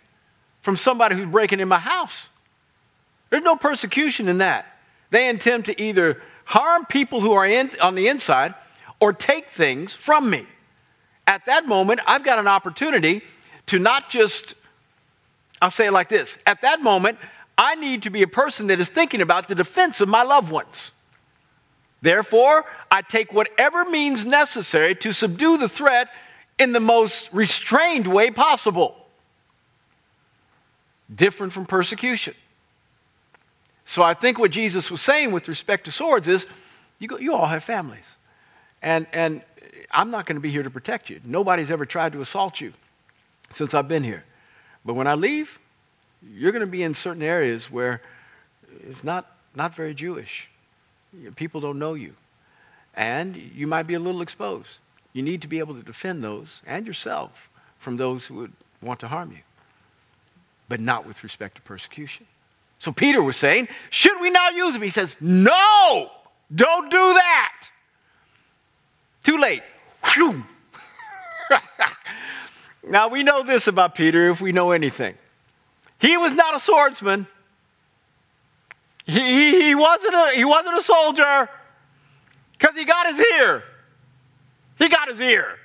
from 0.63 0.77
somebody 0.77 1.17
who's 1.17 1.27
breaking 1.27 1.61
in 1.61 1.69
my 1.69 1.79
house. 1.79 2.29
There's 3.31 3.43
no 3.43 3.57
persecution 3.57 4.29
in 4.29 4.39
that. 4.39 4.67
They 5.11 5.29
intend 5.29 5.67
to 5.67 5.81
either 5.81 6.21
harm 6.45 6.85
people 6.87 7.21
who 7.21 7.33
are 7.33 7.47
in, 7.47 7.71
on 7.81 7.95
the 7.95 8.09
inside 8.09 8.55
or 9.01 9.13
take 9.13 9.51
things 9.51 9.95
from 9.95 10.29
me. 10.29 10.47
At 11.27 11.47
that 11.47 11.67
moment, 11.67 12.01
I've 12.07 12.25
got 12.25 12.39
an 12.39 12.49
opportunity 12.49 13.23
to 13.67 13.79
not 13.79 14.11
just, 14.11 14.55
I'll 15.63 15.71
say 15.71 15.87
it 15.87 15.93
like 15.93 16.09
this 16.09 16.37
at 16.47 16.63
that 16.63 16.83
moment, 16.83 17.19
I 17.57 17.75
need 17.77 18.03
to 18.05 18.11
be 18.11 18.23
a 18.23 18.27
person 18.27 18.69
that 18.69 18.81
is 18.81 18.89
thinking 18.89 19.21
about 19.21 19.49
the 19.49 19.55
defense 19.55 20.01
of 20.01 20.09
my 20.09 20.23
loved 20.23 20.51
ones. 20.51 20.93
Therefore, 22.03 22.65
I 22.91 23.03
take 23.03 23.33
whatever 23.33 23.85
means 23.85 24.25
necessary 24.25 24.95
to 24.97 25.13
subdue 25.13 25.59
the 25.59 25.69
threat 25.69 26.09
in 26.59 26.73
the 26.73 26.81
most 26.81 27.29
restrained 27.33 28.07
way 28.07 28.31
possible 28.31 28.97
different 31.15 31.53
from 31.53 31.67
persecution. 31.67 32.35
So 33.85 34.03
I 34.03 34.15
think 34.15 34.39
what 34.39 34.51
Jesus 34.51 34.91
was 34.91 35.03
saying 35.03 35.33
with 35.33 35.49
respect 35.49 35.87
to 35.87 35.93
swords 35.93 36.29
is 36.29 36.47
you, 36.99 37.09
go, 37.09 37.19
you 37.19 37.35
all 37.35 37.47
have 37.47 37.65
families. 37.65 38.05
And, 38.83 39.07
and 39.13 39.43
I'm 39.91 40.11
not 40.11 40.27
going 40.27 40.37
to 40.37 40.41
be 40.41 40.51
here 40.51 40.63
to 40.63 40.71
protect 40.71 41.11
you. 41.11 41.21
Nobody's 41.25 41.71
ever 41.71 41.85
tried 41.85 42.13
to 42.13 42.21
assault 42.21 42.61
you 42.61 42.73
since 43.53 43.75
I've 43.75 43.89
been 43.89 44.05
here. 44.05 44.25
But 44.85 44.95
when 44.95 45.07
I 45.07 45.15
leave, 45.15 45.59
you're 46.23 46.53
going 46.53 46.61
to 46.65 46.71
be 46.71 46.83
in 46.83 46.95
certain 46.95 47.23
areas 47.23 47.71
where 47.71 48.01
it's 48.89 49.03
not, 49.03 49.27
not 49.55 49.75
very 49.75 49.95
Jewish. 49.95 50.49
People 51.37 51.61
don't 51.61 51.79
know 51.79 51.95
you. 51.95 52.15
And 52.95 53.37
you 53.37 53.67
might 53.67 53.87
be 53.87 53.95
a 53.95 53.99
little 53.99 54.23
exposed. 54.23 54.79
You 55.13 55.23
need 55.23 55.43
to 55.43 55.49
be 55.49 55.59
able 55.59 55.75
to 55.75 55.83
defend 55.83 56.23
those 56.23 56.63
and 56.67 56.87
yourself 56.87 57.49
from 57.79 57.97
those 57.97 58.27
who 58.27 58.35
would 58.35 58.53
want 58.83 59.01
to 59.01 59.09
harm 59.09 59.33
you, 59.33 59.39
but 60.71 60.81
not 60.81 61.05
with 61.05 61.23
respect 61.25 61.57
to 61.57 61.63
persecution. 61.63 62.25
So 62.79 62.93
Peter 62.93 63.21
was 63.23 63.37
saying, 63.37 63.69
Should 63.91 64.19
we 64.21 64.31
not 64.31 64.55
use 64.55 64.73
them? 64.73 64.81
He 64.81 64.89
says, 64.89 65.15
No, 65.21 66.11
don't 66.55 66.91
do 66.91 66.97
that. 66.97 67.69
Too 69.25 69.37
late. 69.37 69.63
now 72.89 73.09
we 73.09 73.23
know 73.23 73.43
this 73.43 73.67
about 73.67 73.95
Peter 73.97 74.31
if 74.31 74.41
we 74.41 74.53
know 74.53 74.71
anything. 74.71 75.17
He 75.99 76.17
was 76.17 76.33
not 76.33 76.57
a 76.57 76.61
swordsman. 76.61 77.27
He, 79.05 79.21
he, 79.21 79.63
he, 79.63 79.75
wasn't, 79.75 80.15
a, 80.15 80.31
he 80.37 80.45
wasn't 80.45 80.79
a 80.79 80.83
soldier 80.83 81.51
because 82.53 82.77
he 82.77 82.85
got 82.85 83.09
his 83.09 83.19
ear. 83.35 83.65
He 84.79 84.89
got 84.89 85.09
his 85.09 85.21
ear. 85.21 85.59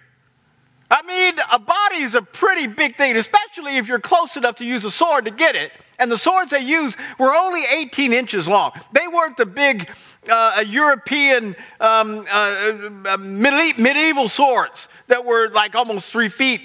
I 0.95 1.01
mean, 1.01 1.36
a 1.51 1.60
body 1.60 2.03
is 2.03 2.15
a 2.15 2.21
pretty 2.21 2.67
big 2.67 2.95
thing, 2.95 3.17
especially 3.17 3.75
if 3.75 3.86
you're 3.86 3.99
close 3.99 4.38
enough 4.38 4.55
to 4.58 4.65
use 4.65 4.86
a 4.86 4.91
sword 4.91 5.25
to 5.25 5.31
get 5.31 5.53
it. 5.53 5.73
And 5.99 6.10
the 6.10 6.17
swords 6.17 6.51
they 6.51 6.62
used 6.62 6.97
were 7.19 7.36
only 7.36 7.65
18 7.65 8.13
inches 8.13 8.47
long. 8.47 8.71
They 8.93 9.05
weren't 9.05 9.36
the 9.36 9.45
big 9.45 9.91
uh, 10.29 10.63
European 10.65 11.58
um, 11.81 12.25
uh, 12.31 12.89
uh, 13.08 13.17
medieval 13.17 14.29
swords 14.29 14.88
that 15.08 15.25
were 15.25 15.49
like 15.49 15.75
almost 15.75 16.10
three 16.10 16.29
feet 16.29 16.62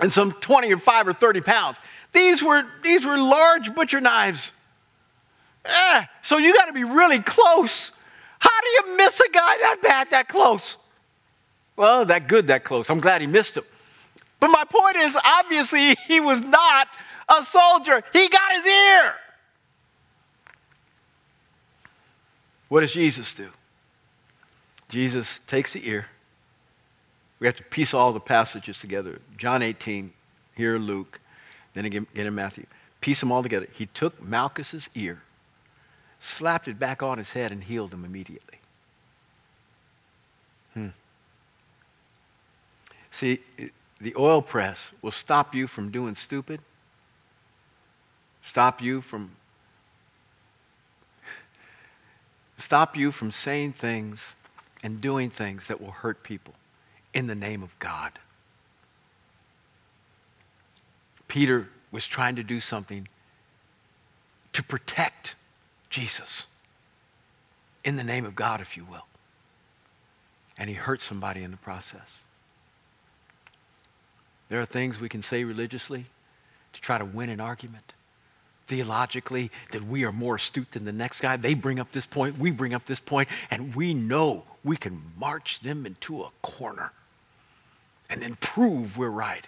and 0.00 0.10
some 0.10 0.32
20 0.32 0.72
or 0.72 0.78
5 0.78 1.08
or 1.08 1.12
30 1.12 1.42
pounds. 1.42 1.76
These 2.12 2.42
were, 2.42 2.64
these 2.82 3.04
were 3.04 3.18
large 3.18 3.74
butcher 3.74 4.00
knives. 4.00 4.52
Eh, 5.66 6.04
so 6.22 6.38
you 6.38 6.54
got 6.54 6.64
to 6.64 6.72
be 6.72 6.84
really 6.84 7.20
close. 7.20 7.92
How 8.38 8.60
do 8.62 8.68
you 8.88 8.96
miss 8.96 9.20
a 9.20 9.28
guy 9.28 9.58
that 9.58 9.82
bad, 9.82 10.10
that 10.12 10.28
close? 10.28 10.78
Well, 11.80 12.04
that 12.04 12.28
good, 12.28 12.48
that 12.48 12.62
close. 12.62 12.90
I'm 12.90 13.00
glad 13.00 13.22
he 13.22 13.26
missed 13.26 13.56
him. 13.56 13.64
But 14.38 14.48
my 14.48 14.64
point 14.64 14.96
is, 14.96 15.16
obviously, 15.24 15.94
he 16.06 16.20
was 16.20 16.38
not 16.42 16.88
a 17.26 17.42
soldier. 17.42 18.04
He 18.12 18.28
got 18.28 18.52
his 18.52 18.66
ear. 18.66 19.14
What 22.68 22.82
does 22.82 22.92
Jesus 22.92 23.32
do? 23.32 23.48
Jesus 24.90 25.40
takes 25.46 25.72
the 25.72 25.88
ear. 25.88 26.04
We 27.38 27.46
have 27.46 27.56
to 27.56 27.64
piece 27.64 27.94
all 27.94 28.12
the 28.12 28.20
passages 28.20 28.78
together. 28.78 29.18
John 29.38 29.62
18, 29.62 30.12
here 30.56 30.76
Luke, 30.76 31.18
then 31.72 31.86
again, 31.86 32.06
in 32.14 32.34
Matthew. 32.34 32.66
Piece 33.00 33.20
them 33.20 33.32
all 33.32 33.42
together. 33.42 33.68
He 33.72 33.86
took 33.86 34.22
Malchus's 34.22 34.90
ear, 34.94 35.22
slapped 36.20 36.68
it 36.68 36.78
back 36.78 37.02
on 37.02 37.16
his 37.16 37.30
head, 37.30 37.52
and 37.52 37.64
healed 37.64 37.94
him 37.94 38.04
immediately. 38.04 38.59
See, 43.12 43.40
the 44.00 44.14
oil 44.16 44.42
press 44.42 44.92
will 45.02 45.10
stop 45.10 45.54
you 45.54 45.66
from 45.66 45.90
doing 45.90 46.14
stupid, 46.14 46.60
stop 48.42 48.80
you 48.80 49.00
from 49.00 49.32
stop 52.58 52.96
you 52.96 53.10
from 53.10 53.32
saying 53.32 53.72
things 53.72 54.34
and 54.82 55.00
doing 55.00 55.30
things 55.30 55.66
that 55.68 55.80
will 55.80 55.90
hurt 55.90 56.22
people 56.22 56.54
in 57.14 57.26
the 57.26 57.34
name 57.34 57.62
of 57.62 57.76
God. 57.78 58.12
Peter 61.26 61.68
was 61.90 62.06
trying 62.06 62.36
to 62.36 62.42
do 62.42 62.60
something 62.60 63.08
to 64.52 64.62
protect 64.62 65.36
Jesus 65.88 66.46
in 67.84 67.96
the 67.96 68.04
name 68.04 68.24
of 68.24 68.34
God, 68.34 68.60
if 68.60 68.76
you 68.76 68.84
will. 68.84 69.06
And 70.58 70.68
he 70.68 70.74
hurt 70.74 71.00
somebody 71.00 71.42
in 71.42 71.50
the 71.50 71.56
process. 71.56 72.24
There 74.50 74.60
are 74.60 74.66
things 74.66 75.00
we 75.00 75.08
can 75.08 75.22
say 75.22 75.44
religiously 75.44 76.04
to 76.74 76.80
try 76.80 76.98
to 76.98 77.04
win 77.04 77.30
an 77.30 77.40
argument. 77.40 77.94
Theologically, 78.66 79.50
that 79.72 79.84
we 79.84 80.04
are 80.04 80.12
more 80.12 80.36
astute 80.36 80.70
than 80.72 80.84
the 80.84 80.92
next 80.92 81.20
guy. 81.20 81.36
They 81.36 81.54
bring 81.54 81.80
up 81.80 81.90
this 81.92 82.06
point, 82.06 82.38
we 82.38 82.50
bring 82.50 82.74
up 82.74 82.84
this 82.84 83.00
point, 83.00 83.28
and 83.50 83.74
we 83.74 83.94
know 83.94 84.44
we 84.62 84.76
can 84.76 85.00
march 85.16 85.60
them 85.60 85.86
into 85.86 86.22
a 86.22 86.30
corner 86.42 86.92
and 88.10 88.20
then 88.20 88.36
prove 88.40 88.98
we're 88.98 89.08
right. 89.08 89.46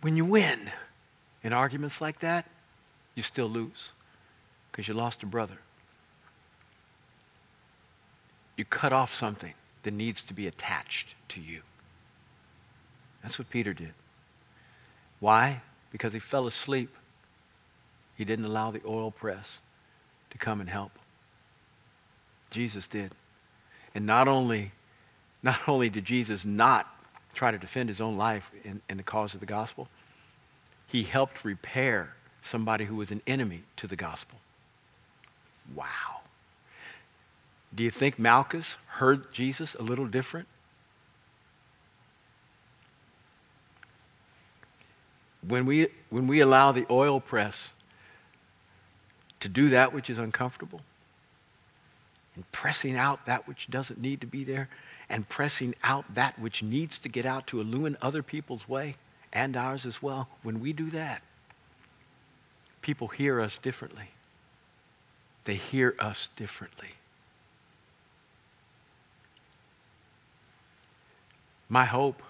When 0.00 0.16
you 0.16 0.24
win 0.24 0.70
in 1.42 1.52
arguments 1.52 2.00
like 2.00 2.20
that, 2.20 2.46
you 3.14 3.22
still 3.22 3.48
lose 3.48 3.90
because 4.70 4.88
you 4.88 4.94
lost 4.94 5.22
a 5.22 5.26
brother. 5.26 5.58
You 8.56 8.64
cut 8.64 8.92
off 8.92 9.14
something 9.14 9.54
that 9.84 9.92
needs 9.92 10.22
to 10.22 10.34
be 10.34 10.46
attached 10.46 11.14
to 11.30 11.40
you. 11.40 11.62
That's 13.24 13.38
what 13.38 13.48
Peter 13.48 13.72
did. 13.72 13.94
Why? 15.18 15.62
Because 15.90 16.12
he 16.12 16.18
fell 16.20 16.46
asleep. 16.46 16.94
He 18.16 18.24
didn't 18.24 18.44
allow 18.44 18.70
the 18.70 18.82
oil 18.86 19.10
press 19.10 19.60
to 20.30 20.38
come 20.38 20.60
and 20.60 20.68
help. 20.68 20.92
Jesus 22.50 22.86
did. 22.86 23.14
And 23.94 24.04
not 24.04 24.28
only, 24.28 24.72
not 25.42 25.66
only 25.66 25.88
did 25.88 26.04
Jesus 26.04 26.44
not 26.44 26.86
try 27.34 27.50
to 27.50 27.58
defend 27.58 27.88
his 27.88 28.00
own 28.00 28.18
life 28.18 28.48
in, 28.62 28.82
in 28.88 28.98
the 28.98 29.02
cause 29.02 29.32
of 29.32 29.40
the 29.40 29.46
gospel, 29.46 29.88
he 30.86 31.02
helped 31.02 31.44
repair 31.44 32.14
somebody 32.42 32.84
who 32.84 32.96
was 32.96 33.10
an 33.10 33.22
enemy 33.26 33.62
to 33.76 33.86
the 33.86 33.96
gospel. 33.96 34.38
Wow. 35.74 36.20
Do 37.74 37.82
you 37.82 37.90
think 37.90 38.18
Malchus 38.18 38.76
heard 38.86 39.32
Jesus 39.32 39.74
a 39.74 39.82
little 39.82 40.06
different? 40.06 40.46
When 45.48 45.66
we, 45.66 45.88
when 46.10 46.26
we 46.26 46.40
allow 46.40 46.72
the 46.72 46.86
oil 46.90 47.20
press 47.20 47.70
to 49.40 49.48
do 49.48 49.70
that 49.70 49.92
which 49.92 50.08
is 50.08 50.18
uncomfortable, 50.18 50.80
and 52.34 52.50
pressing 52.52 52.96
out 52.96 53.26
that 53.26 53.46
which 53.46 53.68
doesn't 53.70 54.00
need 54.00 54.20
to 54.20 54.26
be 54.26 54.44
there, 54.44 54.68
and 55.08 55.28
pressing 55.28 55.74
out 55.84 56.04
that 56.14 56.38
which 56.38 56.62
needs 56.62 56.98
to 56.98 57.08
get 57.08 57.26
out 57.26 57.46
to 57.46 57.60
illumine 57.60 57.96
other 58.00 58.22
people's 58.22 58.68
way 58.68 58.96
and 59.32 59.56
ours 59.56 59.84
as 59.84 60.00
well, 60.02 60.28
when 60.42 60.60
we 60.60 60.72
do 60.72 60.90
that, 60.90 61.22
people 62.80 63.08
hear 63.08 63.40
us 63.40 63.58
differently. 63.58 64.10
They 65.44 65.54
hear 65.54 65.94
us 65.98 66.28
differently. 66.36 66.88
My 71.68 71.84
hope 71.84 72.22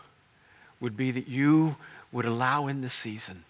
would 0.81 0.97
be 0.97 1.11
that 1.13 1.29
you 1.29 1.77
would 2.15 2.25
allow 2.25 2.69
in 2.69 2.81
this 2.81 2.95
season 2.95 3.45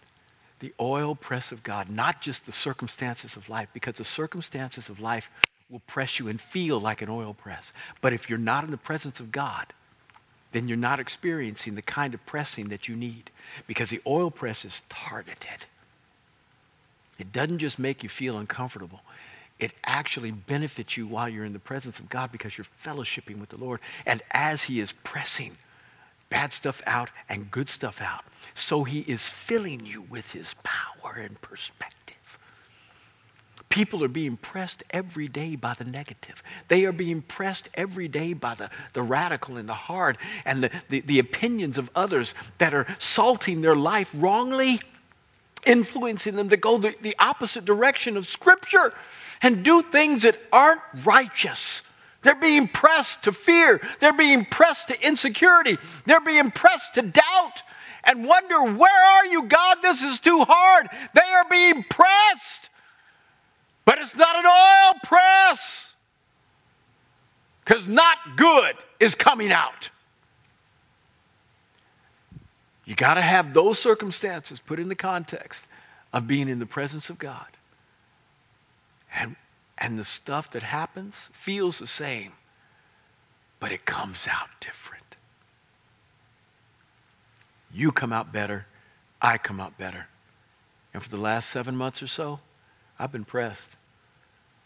the 0.59 0.73
oil 0.81 1.15
press 1.15 1.53
of 1.53 1.63
God, 1.63 1.91
not 1.91 2.23
just 2.23 2.47
the 2.47 2.53
circumstances 2.53 3.37
of 3.37 3.49
life, 3.51 3.69
because 3.75 3.97
the 3.97 4.05
circumstances 4.05 4.89
of 4.89 4.99
life 4.99 5.29
will 5.69 5.83
press 5.87 6.19
you 6.19 6.29
and 6.29 6.41
feel 6.41 6.81
like 6.81 7.03
an 7.03 7.11
oil 7.11 7.35
press. 7.35 7.73
But 8.01 8.15
if 8.15 8.31
you're 8.31 8.39
not 8.39 8.65
in 8.65 8.71
the 8.71 8.79
presence 8.79 9.21
of 9.21 9.31
God, 9.31 9.67
then 10.53 10.67
you're 10.67 10.79
not 10.79 10.99
experiencing 10.99 11.75
the 11.75 11.83
kind 11.83 12.15
of 12.15 12.25
pressing 12.25 12.69
that 12.69 12.89
you 12.89 12.97
need 12.97 13.31
because 13.67 13.91
the 13.91 14.01
oil 14.07 14.31
press 14.31 14.65
is 14.65 14.81
targeted. 14.89 15.67
It 17.19 17.33
doesn't 17.33 17.59
just 17.59 17.79
make 17.79 18.03
you 18.03 18.09
feel 18.09 18.39
uncomfortable. 18.39 19.01
It 19.59 19.73
actually 19.85 20.31
benefits 20.31 20.97
you 20.97 21.07
while 21.07 21.29
you're 21.29 21.45
in 21.45 21.53
the 21.53 21.59
presence 21.59 21.99
of 21.99 22.09
God 22.09 22.33
because 22.33 22.57
you're 22.57 22.67
fellowshipping 22.83 23.39
with 23.39 23.51
the 23.51 23.59
Lord. 23.59 23.81
And 24.07 24.23
as 24.31 24.63
He 24.63 24.81
is 24.81 24.93
pressing 25.05 25.57
bad 26.31 26.53
stuff 26.53 26.83
out 26.87 27.11
and 27.29 27.51
good 27.51 27.69
stuff 27.69 28.01
out. 28.01 28.25
So 28.55 28.85
he 28.85 29.01
is 29.01 29.23
filling 29.29 29.85
you 29.87 30.03
with 30.03 30.31
his 30.33 30.55
power 30.63 31.13
and 31.13 31.41
perspective. 31.41 32.17
People 33.69 34.05
are 34.05 34.09
being 34.09 34.37
pressed 34.37 34.85
every 34.91 35.27
day 35.27 35.57
by 35.57 35.75
the 35.75 35.85
negative. 35.85 36.43
They 36.69 36.85
are 36.85 36.93
being 36.93 37.23
pressed 37.23 37.69
every 37.75 38.07
day 38.07 38.33
by 38.33 38.55
the, 38.55 38.71
the 38.93 39.03
radical 39.03 39.57
and 39.57 39.69
the 39.69 39.75
hard 39.75 40.17
and 40.45 40.63
the, 40.63 40.71
the, 40.89 41.01
the 41.01 41.19
opinions 41.19 41.77
of 41.77 41.91
others 41.97 42.35
that 42.59 42.73
are 42.73 42.87
salting 43.01 43.63
their 43.63 43.75
life 43.75 44.09
wrongly, 44.15 44.81
influencing 45.67 46.37
them 46.37 46.51
to 46.51 46.57
go 46.57 46.79
the, 46.79 46.95
the 47.03 47.17
opposite 47.19 47.65
direction 47.65 48.17
of 48.17 48.29
Scripture 48.29 48.95
and 49.43 49.65
do 49.65 49.83
things 49.83 50.23
that 50.23 50.39
aren't 50.53 50.83
righteous. 51.05 51.83
They're 52.25 52.35
being 52.35 52.67
pressed 52.67 53.23
to 53.23 53.33
fear. 53.33 53.81
They're 54.01 54.13
being 54.13 54.45
pressed 54.45 54.89
to 54.89 55.07
insecurity. 55.07 55.79
They're 56.07 56.21
being 56.21 56.51
pressed 56.51 56.95
to 56.95 57.03
doubt 57.03 57.63
and 58.03 58.27
wonder, 58.27 58.63
where 58.63 59.05
are 59.05 59.27
you, 59.27 59.45
God? 59.45 59.79
This 59.83 60.03
is 60.03 60.19
too 60.19 60.41
hard. 60.41 60.89
They 61.15 61.21
are 61.21 61.47
being 61.49 61.85
pressed 61.85 62.71
But 63.85 63.99
it's 63.99 64.17
not 64.17 64.37
an 64.37 64.47
oil 64.47 64.95
press. 65.03 65.93
Because 67.65 67.87
not 67.87 68.19
good 68.37 68.77
is 69.01 69.15
coming 69.15 69.53
out. 69.53 69.91
You 72.85 72.95
got 72.95 73.15
to 73.15 73.23
have 73.23 73.55
those 73.55 73.79
circumstances 73.79 74.61
put 74.61 74.79
in 74.79 74.89
the 74.89 74.95
context 74.95 75.65
of 76.13 76.27
being 76.27 76.49
in 76.49 76.59
the 76.59 76.67
presence 76.67 77.09
of 77.09 77.19
God. 77.19 77.47
And, 79.15 79.37
and 79.79 79.99
the 79.99 80.05
stuff 80.05 80.51
that 80.53 80.63
happens 80.63 81.29
feels 81.33 81.79
the 81.79 81.87
same, 81.87 82.33
but 83.61 83.73
it 83.73 83.85
comes 83.85 84.27
out 84.31 84.49
different. 84.61 85.17
You 87.73 87.91
come 87.91 88.13
out 88.13 88.33
better, 88.33 88.67
I 89.21 89.39
come 89.39 89.61
out 89.61 89.77
better. 89.77 90.07
And 90.93 91.03
for 91.03 91.09
the 91.09 91.17
last 91.17 91.51
seven 91.51 91.77
months 91.77 92.03
or 92.03 92.07
so, 92.07 92.39
I've 92.99 93.11
been 93.11 93.25
pressed. 93.25 93.71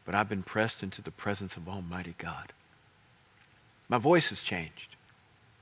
But 0.05 0.15
I've 0.15 0.29
been 0.29 0.43
pressed 0.43 0.83
into 0.83 1.01
the 1.01 1.11
presence 1.11 1.57
of 1.57 1.69
Almighty 1.69 2.15
God. 2.19 2.53
My 3.89 3.99
voice 3.99 4.29
has 4.29 4.43
changed. 4.43 4.97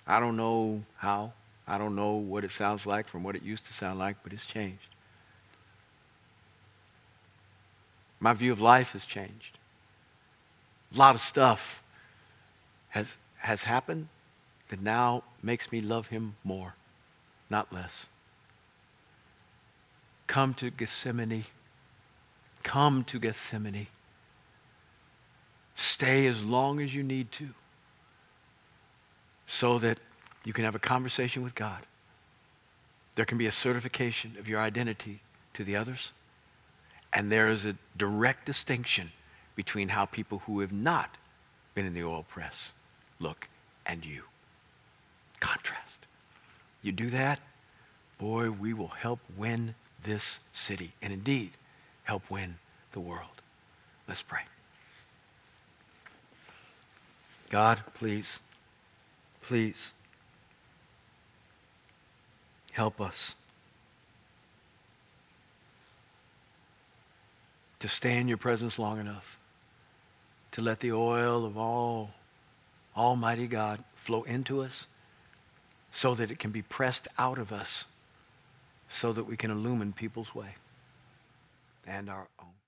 I 0.07 0.19
don't 0.19 0.37
know 0.37 0.83
how. 0.97 1.33
I 1.69 1.79
don't 1.79 1.97
know 1.97 2.15
what 2.15 2.45
it 2.45 2.51
sounds 2.51 2.87
like 2.87 3.09
from 3.09 3.23
what 3.23 3.37
it 3.37 3.43
used 3.43 3.67
to 3.67 3.73
sound 3.73 3.99
like, 3.99 4.17
but 4.23 4.33
it's 4.33 4.47
changed. 4.47 4.96
My 8.27 8.33
view 8.33 8.51
of 8.51 8.61
life 8.61 8.89
has 8.89 9.05
changed. 9.05 9.57
A 10.93 10.99
lot 10.99 11.14
of 11.14 11.20
stuff 11.20 11.81
has, 12.89 13.07
has 13.37 13.62
happened 13.62 14.09
that 14.68 14.83
now 14.83 15.22
makes 15.45 15.70
me 15.70 15.81
love 15.81 16.09
him 16.09 16.35
more, 16.43 16.74
not 17.49 17.72
less. 17.72 18.07
Come 20.27 20.55
to 20.55 20.70
Gethsemane. 20.70 21.45
Come 22.64 23.05
to 23.05 23.20
Gethsemane. 23.20 23.87
Stay 25.77 26.27
as 26.27 26.43
long 26.43 26.81
as 26.81 26.93
you 26.93 27.05
need 27.05 27.31
to 27.31 27.51
so 29.47 29.79
that 29.79 30.01
you 30.43 30.53
can 30.53 30.64
have 30.64 30.74
a 30.74 30.81
conversation 30.81 31.45
with 31.45 31.55
God. 31.55 31.87
There 33.14 33.24
can 33.24 33.39
be 33.39 33.47
a 33.47 33.53
certification 33.53 34.35
of 34.37 34.49
your 34.49 34.59
identity 34.59 35.20
to 35.55 35.62
the 35.62 35.77
others. 35.77 36.11
And 37.13 37.31
there 37.33 37.49
is 37.49 37.65
a 37.65 37.77
direct 37.97 38.47
distinction 38.47 39.11
between 39.55 39.89
how 39.89 40.05
people 40.05 40.41
who 40.41 40.61
have 40.61 40.73
not 40.73 41.17
been 41.75 41.87
in 41.87 41.95
the 41.95 42.05
oil 42.05 42.25
press 42.29 42.73
look 43.19 43.49
and 43.87 44.05
you. 44.05 44.23
Contrast. 45.41 46.07
You 46.83 46.93
do 46.93 47.11
that, 47.11 47.41
boy, 48.19 48.51
we 48.51 48.73
will 48.73 48.89
help 48.89 49.21
win 49.37 49.75
this 50.05 50.41
city 50.53 50.93
and 51.03 51.13
indeed 51.13 51.53
help 52.05 52.31
win 52.31 52.57
the 52.93 53.01
world. 53.01 53.43
Let's 54.07 54.23
pray. 54.23 54.43
God, 57.51 57.83
please, 57.95 58.39
please 59.43 59.93
help 62.73 63.01
us 63.01 63.35
to 67.81 67.89
stay 67.89 68.16
in 68.16 68.29
your 68.29 68.39
presence 68.39 68.79
long 68.79 68.99
enough 68.99 69.37
to 70.53 70.62
let 70.62 70.81
the 70.81 70.93
oil 70.93 71.45
of 71.45 71.59
all 71.59 72.11
Almighty 72.97 73.47
God 73.47 73.85
flow 73.95 74.22
into 74.22 74.62
us 74.62 74.87
so 75.93 76.14
that 76.14 76.31
it 76.31 76.39
can 76.39 76.51
be 76.51 76.62
pressed 76.62 77.09
out 77.18 77.39
of 77.39 77.53
us 77.53 77.85
so 78.89 79.12
that 79.12 79.24
we 79.24 79.37
can 79.37 79.51
illumine 79.51 79.93
people's 79.93 80.35
way 80.35 80.55
and 81.87 82.09
our 82.09 82.27
own. 82.41 82.57